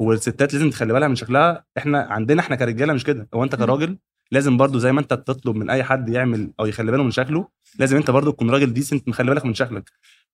والستات 0.00 0.54
لازم 0.54 0.70
تخلي 0.70 0.92
بالها 0.92 1.08
من 1.08 1.14
شكلها. 1.14 1.64
إحنا 1.78 2.00
عندنا 2.10 2.40
إحنا 2.40 2.56
كرجالة 2.56 2.92
مش 2.92 3.04
كده. 3.04 3.28
هو 3.34 3.44
أنت 3.44 3.54
كراجل 3.54 3.98
لازم 4.32 4.56
برضو 4.56 4.78
زي 4.78 4.92
ما 4.92 5.00
أنت 5.00 5.14
بتطلب 5.14 5.56
من 5.56 5.70
أي 5.70 5.84
حد 5.84 6.08
يعمل 6.08 6.52
أو 6.60 6.66
يخلي 6.66 6.90
باله 6.90 7.02
من 7.04 7.10
شكله 7.10 7.48
لازم 7.78 7.96
أنت 7.96 8.10
برضو 8.10 8.30
تكون 8.30 8.50
راجل 8.50 8.72
decent 8.72 9.08
مخلي 9.08 9.30
بالك 9.30 9.46
من 9.46 9.54
شكلك. 9.54 9.90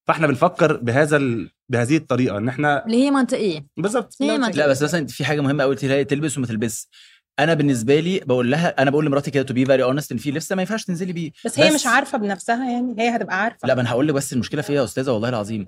فاحنا 0.09 0.27
بنفكر 0.27 0.77
بهذا 0.77 1.16
ال... 1.16 1.51
بهذه 1.68 1.97
الطريقة 1.97 2.38
إن 2.38 2.49
إحنا 2.49 2.87
اللي 2.87 3.05
هي 3.05 3.11
منطقية. 3.11 3.66
بالظبط. 3.77 4.16
لا 4.21 4.68
بس 4.68 4.83
مثلا 4.83 5.07
في 5.07 5.25
حاجة 5.25 5.40
مهمة 5.40 5.64
قوي 5.64 5.77
تلبس 6.05 6.38
وما 6.38 6.47
تلبس. 6.47 6.90
أنا 7.38 7.55
بالنسبة 7.55 8.01
لي 8.01 8.20
بقول 8.27 8.51
لها 8.51 8.74
أنا 8.83 8.90
بقول 8.90 9.07
لمراتي 9.07 9.31
كده 9.31 9.42
to 9.43 9.55
be 9.55 9.67
very 9.67 9.83
honest 9.83 10.12
إن 10.12 10.18
في 10.18 10.31
لبس 10.31 10.53
ما 10.53 10.62
ينفعش 10.62 10.85
تنزلي 10.85 11.12
بيه. 11.12 11.31
بس 11.44 11.59
هي 11.59 11.70
مش 11.70 11.87
عارفة 11.87 12.18
بنفسها 12.18 12.70
يعني 12.70 12.94
هي 12.98 13.16
هتبقى 13.16 13.42
عارفة. 13.42 13.68
لا 13.68 13.74
ما 13.74 13.81
أنا 13.81 13.90
هقول 13.90 14.09
لك 14.09 14.14
بس 14.14 14.33
المشكلة 14.33 14.62
فيا 14.62 14.74
يا 14.74 14.85
أستاذة 14.85 15.11
والله 15.11 15.29
العظيم. 15.29 15.66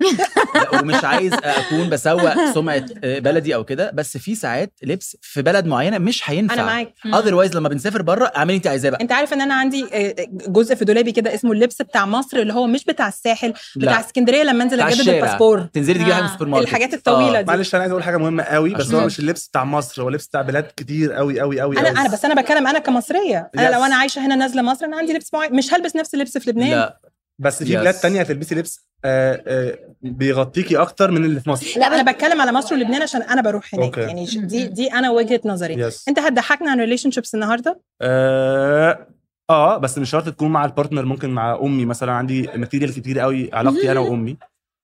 لا، 0.55 0.79
ومش 0.81 1.03
عايز 1.03 1.33
أكون 1.43 1.89
بسوق 1.89 2.51
سمعة 2.53 2.85
بلدي 3.03 3.55
أو 3.55 3.63
كده 3.63 3.91
بس 3.91 4.17
في 4.17 4.35
ساعات 4.35 4.73
لبس 4.83 5.17
في 5.21 5.41
بلد 5.41 5.65
معينة 5.65 5.97
مش 5.97 6.29
هينفع. 6.29 6.53
أنا 6.53 6.63
معاك. 6.65 6.93
otherwise 7.05 7.55
لما 7.55 7.69
بنسافر 7.69 8.01
بره 8.01 8.31
اعملي 8.37 8.55
انت 8.57 8.67
عايزاه 8.67 8.89
بقى 8.89 9.01
أنت 9.01 9.11
عارف 9.11 9.33
إن 9.33 9.41
أنا 9.41 9.53
عندي 9.53 9.85
آه، 9.93 10.15
جزء 10.47 10.75
في 10.75 10.85
دولابي 10.85 11.11
كده 11.11 11.33
اسمه 11.35 11.51
اللبس 11.51 11.81
بتاع 11.81 12.05
مصر 12.05 12.37
اللي 12.37 12.53
هو 12.53 12.67
مش 12.67 12.85
بتاع 12.85 13.07
الساحل 13.07 13.53
بتاع 13.75 13.91
لا 13.93 13.99
اسكندرية 13.99 14.43
لما 14.43 14.63
أنزل 14.63 14.81
أجدد. 14.81 15.09
الباسبور. 15.09 15.61
تنزلي 15.61 15.93
تجيبي 15.93 16.13
حاجة 16.13 16.21
من 16.23 16.27
آه، 16.27 16.33
السوبر 16.33 16.49
ماركت. 16.51 16.67
الحاجات 16.67 16.93
الطويلة 16.93 17.37
آه. 17.37 17.41
دي. 17.41 17.47
معلش 17.47 17.75
أنا 17.75 17.81
عايز 17.81 17.91
أقول 17.91 18.03
حاجة 18.03 18.17
مهمة 18.17 18.43
قوي 18.43 18.73
بس 18.73 18.93
هو 18.93 19.05
مش 19.05 19.19
اللبس 19.19 19.47
بتاع 19.47 19.63
مصر 19.63 20.01
هو 20.01 20.07
اللبس 20.07 20.27
بتاع 20.27 20.41
بلاد 20.41 20.65
كتير 20.77 21.11
قوي 21.13 21.39
قوي 21.39 21.60
قوي 21.61 21.77
أنا 21.79 21.87
قوي. 21.89 21.97
أنا 21.99 22.09
بس 22.09 22.25
أنا 22.25 22.41
بتكلم 22.41 22.67
أنا 22.67 22.79
كمصرية. 22.79 23.51
أنا 23.57 23.69
Yes. 23.69 23.73
لو 23.73 23.83
أنا 23.83 23.95
عايشة 23.95 24.25
هنا 24.25 24.35
نازلة 24.35 24.61
مصر 24.61 24.85
أنا 24.85 24.97
عندي 24.97 25.13
لبس 25.13 25.33
معين. 25.33 25.55
مش 25.55 25.73
هلبس 25.73 25.95
نفس 25.95 26.13
اللبس 26.13 26.37
في 26.37 26.49
لبنان. 26.49 26.69
لا. 26.71 26.99
بس 27.39 27.63
في 27.63 27.73
Yes. 27.73 27.79
بلاد 27.79 27.93
تانية 27.93 28.19
هتلبسي 28.21 28.55
لبس 28.55 28.87
آه 29.05 29.43
آه 29.47 29.77
بيغطيكي 30.01 30.77
أكتر 30.77 31.11
من 31.11 31.25
اللي 31.25 31.39
في 31.39 31.49
مصر. 31.49 31.79
لا 31.79 31.87
أنا 31.87 32.11
بتكلم 32.11 32.41
على 32.41 32.51
مصر 32.51 32.75
ولبنان 32.75 33.01
عشان 33.01 33.21
أنا 33.21 33.41
بروح 33.41 33.75
هناك. 33.75 33.85
okay. 33.85 34.01
يعني 34.01 34.25
دي 34.25 34.67
دي 34.67 34.93
أنا 34.93 35.09
وجهة 35.11 35.41
نظري. 35.45 35.73
yes 35.73 36.07
أنت 36.07 36.19
هتضحكنا 36.19 36.71
عن 36.71 36.79
relationships 36.79 37.35
النهارده؟ 37.35 37.81
آه, 38.01 39.07
آه 39.49 39.77
بس 39.77 39.97
مش 39.97 40.09
شرط 40.09 40.29
تكون 40.29 40.51
مع 40.51 40.65
ال 40.65 40.70
partner 40.70 41.05
ممكن 41.05 41.29
مع 41.29 41.59
أمي. 41.63 41.85
مثلا 41.85 42.11
عندي 42.11 42.49
material 42.55 42.93
كتير 42.93 43.19
قوي 43.19 43.49
علاقتي 43.53 43.91
أنا 43.91 43.99
وأمي. 43.99 44.37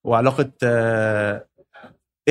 وعلاقة 0.05 0.51
آه 0.63 1.45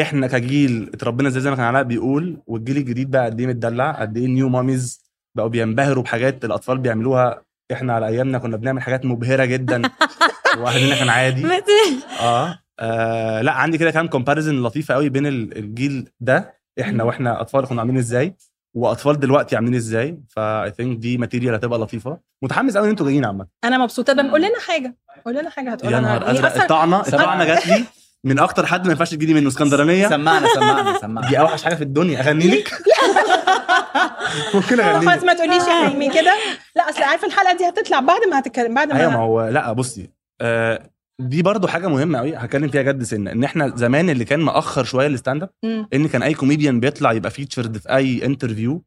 إحنا 0.00 0.26
كجيل 0.26 0.90
اتربينا 0.94 1.28
إزاي 1.28 1.42
زي 1.42 1.50
ما 1.50 1.56
كان 1.56 1.64
علاء 1.64 1.82
بيقول 1.82 2.42
والجيل 2.46 2.76
الجديد 2.76 3.10
بقى 3.10 3.24
قد 3.26 3.40
إيه 3.40 3.46
متدلع 3.46 3.90
قد 3.92 4.16
إيه 4.16 4.26
ال 4.26 4.32
new 4.32 4.48
mommies 4.48 5.02
بقوا 5.36 5.48
بينبهروا 5.48 6.02
بحاجات 6.02 6.44
الأطفال 6.44 6.78
بيعملوها. 6.78 7.42
إحنا 7.72 7.92
على 7.92 8.06
أيامنا 8.06 8.38
كنا 8.38 8.56
بنعمل 8.56 8.82
حاجات 8.82 9.04
مبهرة 9.04 9.44
جدا. 9.44 9.82
واهلنا 10.58 10.94
كان 10.98 11.08
عادي. 11.08 11.44
مثل 11.44 12.04
آه, 12.20 12.58
آه 12.80 13.42
لأ 13.42 13.52
عندي 13.52 13.78
كده 13.78 13.90
كام 13.90 14.06
comparison 14.08 14.62
لطيفة 14.62 14.94
قوي 14.94 15.08
بين 15.08 15.26
ال- 15.26 15.58
الجيل 15.58 16.08
ده 16.20 16.54
إحنا 16.80 17.04
وإحنا 17.04 17.40
أطفال 17.40 17.66
كنا 17.66 17.80
عاملين 17.80 17.98
إزاي 17.98 18.36
وأطفال 18.76 19.20
دلوقتي 19.20 19.56
عاملين 19.56 19.74
إزاي. 19.74 20.18
ف 20.28 20.70
I 20.70 20.75
think 20.75 20.98
دي 20.98 21.18
material 21.18 21.54
هتبقى 21.54 21.78
لطيفة. 21.78 22.18
متحمس 22.42 22.76
قوي 22.76 22.84
إن 22.86 22.90
أنتوا 22.90 23.06
جايين 23.06 23.24
عامه 23.24 23.46
أنا 23.64 23.78
مبسوطة. 23.78 24.12
طب 24.12 24.30
قول 24.30 24.40
لنا 24.40 24.60
حاجة. 24.68 24.96
قول 25.26 25.34
لنا 25.36 25.50
حاجة 25.50 25.68
هي 25.84 25.98
أزرق. 26.30 26.46
أصلا 26.50 26.62
الطعنه 26.62 27.00
الطعنة 27.00 27.44
جات 27.44 27.66
لي. 27.66 27.84
من 28.26 28.38
أكتر 28.38 28.66
حد 28.66 28.84
ما 28.86 28.90
ينفعش 28.92 29.10
تجيلي 29.10 29.34
منه 29.34 29.48
اسكندرانية؟ 29.48 30.08
سمعنا 30.08 30.46
سمعنا 30.54 30.98
سمعنا. 30.98 31.28
دي 31.28 31.38
أوحش 31.40 31.64
حاجة 31.64 31.74
في 31.74 31.82
الدنيا. 31.84 32.20
أغني 32.20 32.48
لك 32.48 32.72
ممكن 34.54 34.80
أغني 34.80 35.10
خلاص 35.10 35.22
ما 35.24 35.34
تقوليش 35.34 35.62
يا 35.68 35.88
من 35.88 36.10
كده. 36.12 36.34
لا 36.76 36.90
أصل 36.90 37.02
عارفه 37.02 37.26
الحلقة 37.26 37.56
دي 37.56 37.68
هتطلع 37.68 38.00
بعد 38.00 38.20
ما 38.30 38.38
هتتكلم 38.38 38.74
بعد 38.74 38.90
أيوه 38.92 39.10
ما 39.10 39.16
ما 39.16 39.22
هو 39.22 39.48
لا 39.48 39.72
بصي 39.72 40.10
آه 40.40 40.90
دي 41.20 41.42
برضو 41.42 41.66
حاجة 41.66 41.86
مهمة 41.88 42.18
قوي 42.18 42.36
هتكلم 42.36 42.68
فيها 42.68 42.82
جد 42.82 43.02
سنة 43.02 43.32
إن 43.32 43.44
إحنا 43.44 43.72
زمان 43.76 44.10
اللي 44.10 44.24
كان 44.24 44.40
مأخر 44.40 44.84
شوية 44.84 45.06
ال 45.06 45.12
stand 45.12 45.42
up. 45.42 45.50
إن 45.94 46.08
كان 46.08 46.22
أي 46.22 46.34
كوميديان 46.34 46.80
بيطلع 46.80 47.12
يبقى 47.12 47.30
فيتشرد 47.30 47.76
في 47.78 47.90
أي 47.96 48.26
interview 48.26 48.82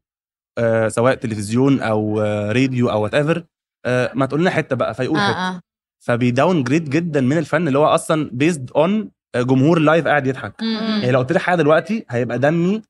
آه 0.58 0.88
سواء 0.88 1.14
تلفزيون 1.14 1.80
أو 1.80 2.20
آه 2.20 2.52
راديو 2.52 2.90
أو 2.90 3.02
whatever 3.02 3.44
آه 3.86 4.10
ما 4.14 4.26
تقول 4.26 4.40
لنا 4.40 4.50
حتة 4.50 4.76
بقى 4.76 4.94
فيقول 4.94 5.18
حتة. 5.18 5.26
آه. 5.32 5.48
آه 5.56 5.60
فبي 6.04 6.62
downgrade 6.64 6.90
جدا 6.90 7.20
من 7.20 7.38
الفن 7.38 7.68
اللي 7.68 7.78
هو 7.78 7.86
أصلا 7.86 8.30
based 8.32 8.70
on 8.76 9.10
جمهور 9.36 9.78
live 9.78 10.06
قاعد 10.06 10.26
يضحك. 10.26 10.52
يعني 11.02 11.10
لو 11.10 11.18
قلت 11.18 11.32
لك 11.32 11.40
حاجة 11.40 11.56
دلوقتي 11.56 12.06
هيبقى 12.10 12.38
دمي 12.38 12.82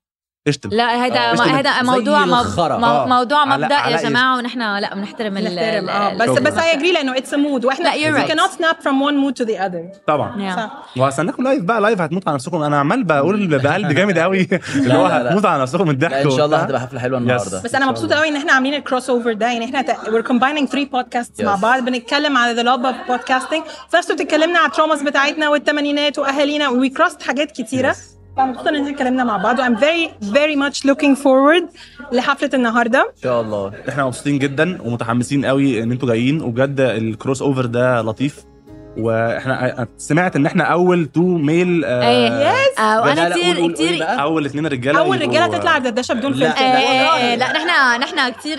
اشتم. 0.51 0.69
لا 0.73 1.05
هيدا 1.05 1.19
آه. 1.33 1.35
زي 1.35 1.83
موضوع 1.83 2.25
مو- 2.27 2.35
آه. 2.37 3.07
موضوع 3.07 3.45
مبدأ 3.45 3.75
يا 3.89 3.97
جماعة 4.03 4.37
ونحن 4.37 4.59
لا 4.77 4.95
بنحترم 4.95 5.37
ال- 5.37 5.45
نحترم 5.45 5.89
آه. 5.89 6.15
بس. 6.15 6.29
بس 6.29 6.59
I 6.59 6.75
agree 6.75 6.93
لأنه 6.93 7.17
it's 7.17 7.35
mood 7.35 7.65
وإحنا 7.65 7.91
right. 7.91 8.29
cannot 8.31 8.51
snap 8.59 8.77
from 8.85 8.95
one 9.09 9.17
mood 9.25 9.43
to 9.43 9.47
the 9.49 9.59
other. 9.59 9.99
طبعا. 10.07 10.71
وهستناكم 10.97 11.43
live 11.43 11.63
بقى 11.63 11.81
live 11.81 12.01
هتموت 12.01 12.29
على 12.29 12.35
نفسكم. 12.35 12.63
أنا 12.63 12.79
عمال 12.79 13.05
بقول 13.05 13.47
بقلب 13.65 13.89
جامد 13.93 14.19
قوي 14.19 14.49
اللي 14.77 14.95
هو. 14.95 15.07
هتموت 15.07 15.45
على 15.47 15.63
نفسكم 15.63 15.85
من 15.85 15.91
الضحك 15.91 16.13
إن 16.13 16.31
شاء 16.31 16.47
الله. 16.47 16.57
هتبقى 16.59 16.81
حفلة 16.81 17.01
حلوة 17.01 17.19
النهارده. 17.19 17.63
بس 17.65 17.75
أنا 17.75 17.87
مبسوطة 17.87 18.15
قوي 18.17 18.29
إن 18.29 18.37
إحنا 18.37 18.53
عاملين 18.53 18.75
ال 18.75 19.11
crossover 19.11 19.33
ده 19.33 19.47
يعني 19.47 19.65
إحنا 19.65 19.83
ت- 19.83 19.91
we're 19.91 20.27
combining 20.33 20.71
three 20.73 20.87
podcasts 20.97 21.41
Yes. 21.41 21.45
مع 21.45 21.55
بعض 21.55 21.83
بنتكلم 21.85 22.37
على 22.37 22.55
of 22.63 23.11
podcasting. 23.13 23.63
في 23.91 23.97
نفس 23.97 24.07
الوقت 24.11 24.21
اتكلمنا 24.21 24.59
على 24.59 24.67
ال 24.69 24.73
traumas 24.73 25.03
بتاعتنا 25.03 25.49
والثمانينات 25.49 26.19
وأهالينا. 26.19 26.69
و 26.69 26.85
we 26.85 26.89
crossed 26.89 27.23
حاجات 27.27 27.53
كتيرة. 27.53 27.97
فمبسوطه 28.41 28.69
إن 28.69 28.87
اتكلمنا 28.87 29.25
مع 29.25 29.37
بعض. 29.37 29.59
و 29.59 29.63
I'm 29.63 29.77
very 29.77 30.11
very 30.33 30.57
much 30.57 30.91
looking 30.91 31.15
forward 31.25 31.65
لحفلة 32.13 32.51
النهارده. 32.55 33.01
إن 33.01 33.23
شاء 33.23 33.41
الله. 33.41 33.73
إحنا 33.89 34.07
مبسوطين 34.07 34.39
جدا 34.39 34.83
ومتحمسين 34.83 35.45
قوي 35.45 35.83
إن 35.83 35.93
أنتوا 35.93 36.09
جايين. 36.09 36.43
وبجد 36.43 36.81
ال 36.81 37.43
crossover 37.43 37.67
ده 37.67 38.03
لطيف. 38.03 38.50
وإحنا 38.99 39.87
سمعت 39.99 40.37
إن 40.37 40.47
إحنا 40.47 40.65
أول 40.65 41.07
two 41.07 41.21
male 41.23 41.85
إيه 41.85 42.29
آه، 42.29 42.65
لا، 42.79 43.01
وأنا 43.01 43.29
لا، 43.29 43.37
كثير 43.37 43.73
كثير 43.73 43.99
بقى. 43.99 44.23
أول 44.23 44.45
اثنين 44.47 44.67
رجالة 44.67 44.99
أول 44.99 45.23
رجالة 45.23 45.47
تطلع 45.59 45.79
دردشه 45.79 46.15
بدون 46.15 46.33
لا. 46.33 46.51
فلتر 46.51 46.65
والله. 46.65 47.35
لا 47.35 47.53
نحن 47.53 48.01
نحن 48.01 48.29
كثير 48.33 48.59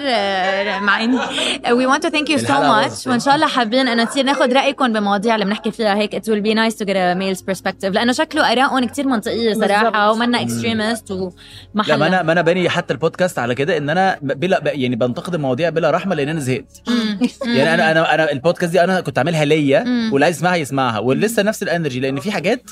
مع 0.82 1.04
اني 1.04 1.20
we 1.72 1.86
want 1.86 2.04
to 2.04 2.10
thank 2.10 2.30
you 2.30 2.38
so 2.38 2.54
much. 2.54 3.08
وإن 3.08 3.20
شاء 3.20 3.36
الله 3.36 3.48
حابين 3.48 3.88
إنه 3.88 4.04
تصير 4.04 4.26
ناخذ 4.26 4.54
رأيكم 4.54 4.94
بمواضيع 4.94 5.36
اللي 5.36 5.46
بنحكي 5.46 5.72
فيها 5.72 5.96
هيك 5.96 6.16
it 6.16 6.30
will 6.30 6.42
be 6.42 6.54
nice 6.54 6.76
to 6.76 6.86
get 6.86 6.96
a 6.96 7.14
male's 7.14 7.42
perspective 7.42 7.94
لأنه 7.94 8.12
شكله 8.12 8.52
آرائهم 8.52 8.86
كثير 8.86 9.08
منطقية 9.08 9.54
صراحة. 9.54 10.12
ومنا 10.12 10.42
extremist 10.42 11.12
وما 11.12 11.32
لا 11.88 11.98
ما 11.98 12.08
أنا 12.08 12.22
ما 12.24 12.32
أنا 12.32 12.42
باني 12.42 12.70
حتى 12.70 12.94
البودكاست 12.94 13.40
على 13.40 13.56
كده 13.56 13.78
إن 13.78 13.90
أنا 13.90 14.18
بلا 14.22 14.62
يعني 14.66 14.96
بنتقد 14.96 15.36
المواضيع 15.36 15.70
بلا 15.70 15.92
رحمة 15.92 16.16
لأن 16.16 16.30
أنا 16.30 16.40
زهقت 16.40 16.82
يعني 17.46 17.74
أنا 17.74 17.92
أنا 17.92 18.14
أنا 18.14 18.32
البودكاست 18.32 18.72
دي 18.72 18.84
أنا 18.84 19.02
كنت 19.02 19.18
عاملها 19.18 19.46
ليا 19.46 19.84
عايز 20.32 20.38
يسمعها 20.38 20.56
يسمعها 20.56 21.00
ولسه 21.00 21.44
نفس 21.44 21.64
ال 21.64 21.69
energy 21.69 22.00
لأن 22.00 22.20
في 22.20 22.32
حاجات 22.32 22.72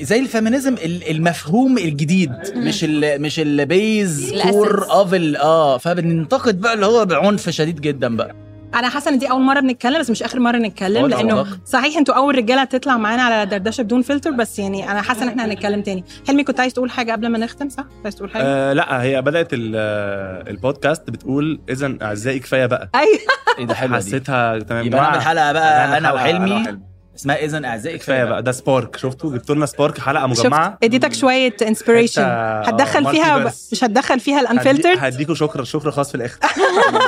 زي 0.00 0.18
ال 0.18 0.24
feminism 0.24 0.74
ال- 0.74 1.10
المفهوم 1.10 1.78
الجديد 1.78 2.32
مش 2.56 2.84
ال 2.84 3.22
مش 3.22 3.40
ال 3.40 3.55
base. 3.55 4.32
core 4.50 4.90
of 4.90 5.14
آه 5.14 5.78
فبننتقد 5.78 6.60
بقى 6.60 6.74
اللي 6.74 6.86
هو 6.86 7.04
بعنف 7.04 7.50
شديد 7.50 7.80
جدا 7.80 8.16
بقى 8.16 8.34
أنا 8.74 8.88
حاسه 8.88 9.10
ان 9.10 9.18
دي 9.18 9.30
اول 9.30 9.40
مره 9.42 9.60
بنتكلم 9.60 10.00
بس 10.00 10.10
مش 10.10 10.22
اخر 10.22 10.40
مره 10.40 10.56
نتكلم 10.58 11.06
لأنه. 11.06 11.46
صحيح 11.64 11.96
أنتوا 11.96 12.14
اول 12.14 12.34
رجاله 12.38 12.64
تطلع 12.64 12.96
معانا 12.96 13.22
على 13.22 13.46
دردشه 13.46 13.82
بدون 13.82 14.02
فلتر 14.02 14.30
بس 14.30 14.58
يعني 14.58 14.90
أنا 14.90 15.02
حاسه 15.02 15.22
ان 15.22 15.28
إحنا 15.28 15.44
هنتكلم 15.44 15.82
تاني. 15.82 16.04
حلمي 16.28 16.44
كنت 16.44 16.60
عايز 16.60 16.72
تقول 16.72 16.90
حاجة 16.90 17.12
قبل 17.12 17.28
ما 17.28 17.38
نختم 17.38 17.68
صح؟ 17.68 17.82
كنت 17.82 18.04
عايز 18.04 18.16
تقول 18.16 18.30
حاجة؟ 18.30 18.42
آه 18.46 18.72
لا 18.72 19.02
هي 19.02 19.22
بدات 19.22 19.48
ال- 19.52 20.48
البودكاست 20.48 21.10
بتقول 21.10 21.60
اذا 21.68 21.96
أعزائي 22.02 22.38
كفاية 22.38 22.66
بقى. 22.66 22.90
أيوه. 22.94 23.18
إيه 23.58 23.64
ده 23.66 23.74
حلوة 23.74 23.98
دي. 23.98 24.04
حسيتها 24.04 24.58
تمام. 24.58 24.86
يبقى 24.86 25.00
نعمل 25.00 25.20
حلقه 25.22 25.52
بقى 25.52 25.98
أنا 25.98 26.12
وحلمي. 26.12 26.78
اسمها 27.20 27.36
اذا 27.44 27.66
أعزائي؟ 27.66 27.98
كفاية 27.98 28.24
بقى. 28.24 28.42
ده 28.42 28.52
spark. 28.52 28.96
شفتوا؟ 28.96 29.30
جبتوا 29.32 29.54
لنا 29.54 29.66
spark 29.66 29.98
حلقة 30.00 30.26
مجمعة. 30.26 30.70
شفت 30.72 30.84
اديتك 30.84 31.12
شوية 31.14 31.56
inspiration 31.62 32.22
حتة- 32.22 32.68
هتدخل 32.68 33.10
فيها. 33.10 33.52
مش 33.72 33.84
هتدخل 33.84 34.20
فيها 34.20 34.40
ال 34.40 34.45
unfiltered 34.45 34.98
هديكوا 35.00 35.34
شكر 35.34 35.64
شكر 35.64 35.90
خاص 35.90 36.08
في 36.08 36.14
الآخر. 36.14 36.38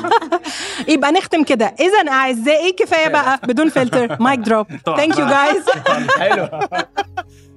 يبقى 0.88 1.12
نختم 1.12 1.44
كده. 1.44 1.74
اذا 1.80 2.10
أعزائي 2.12 2.72
كفاية 2.72 3.08
بقى 3.08 3.40
بدون 3.48 3.68
فلتر 3.68 4.16
mic 4.22 4.40
drop 4.40 4.66
طبعاً. 4.84 4.98
thank 4.98 5.18
you 5.18 5.26
guys 5.26 5.64
حلو. 6.18 6.48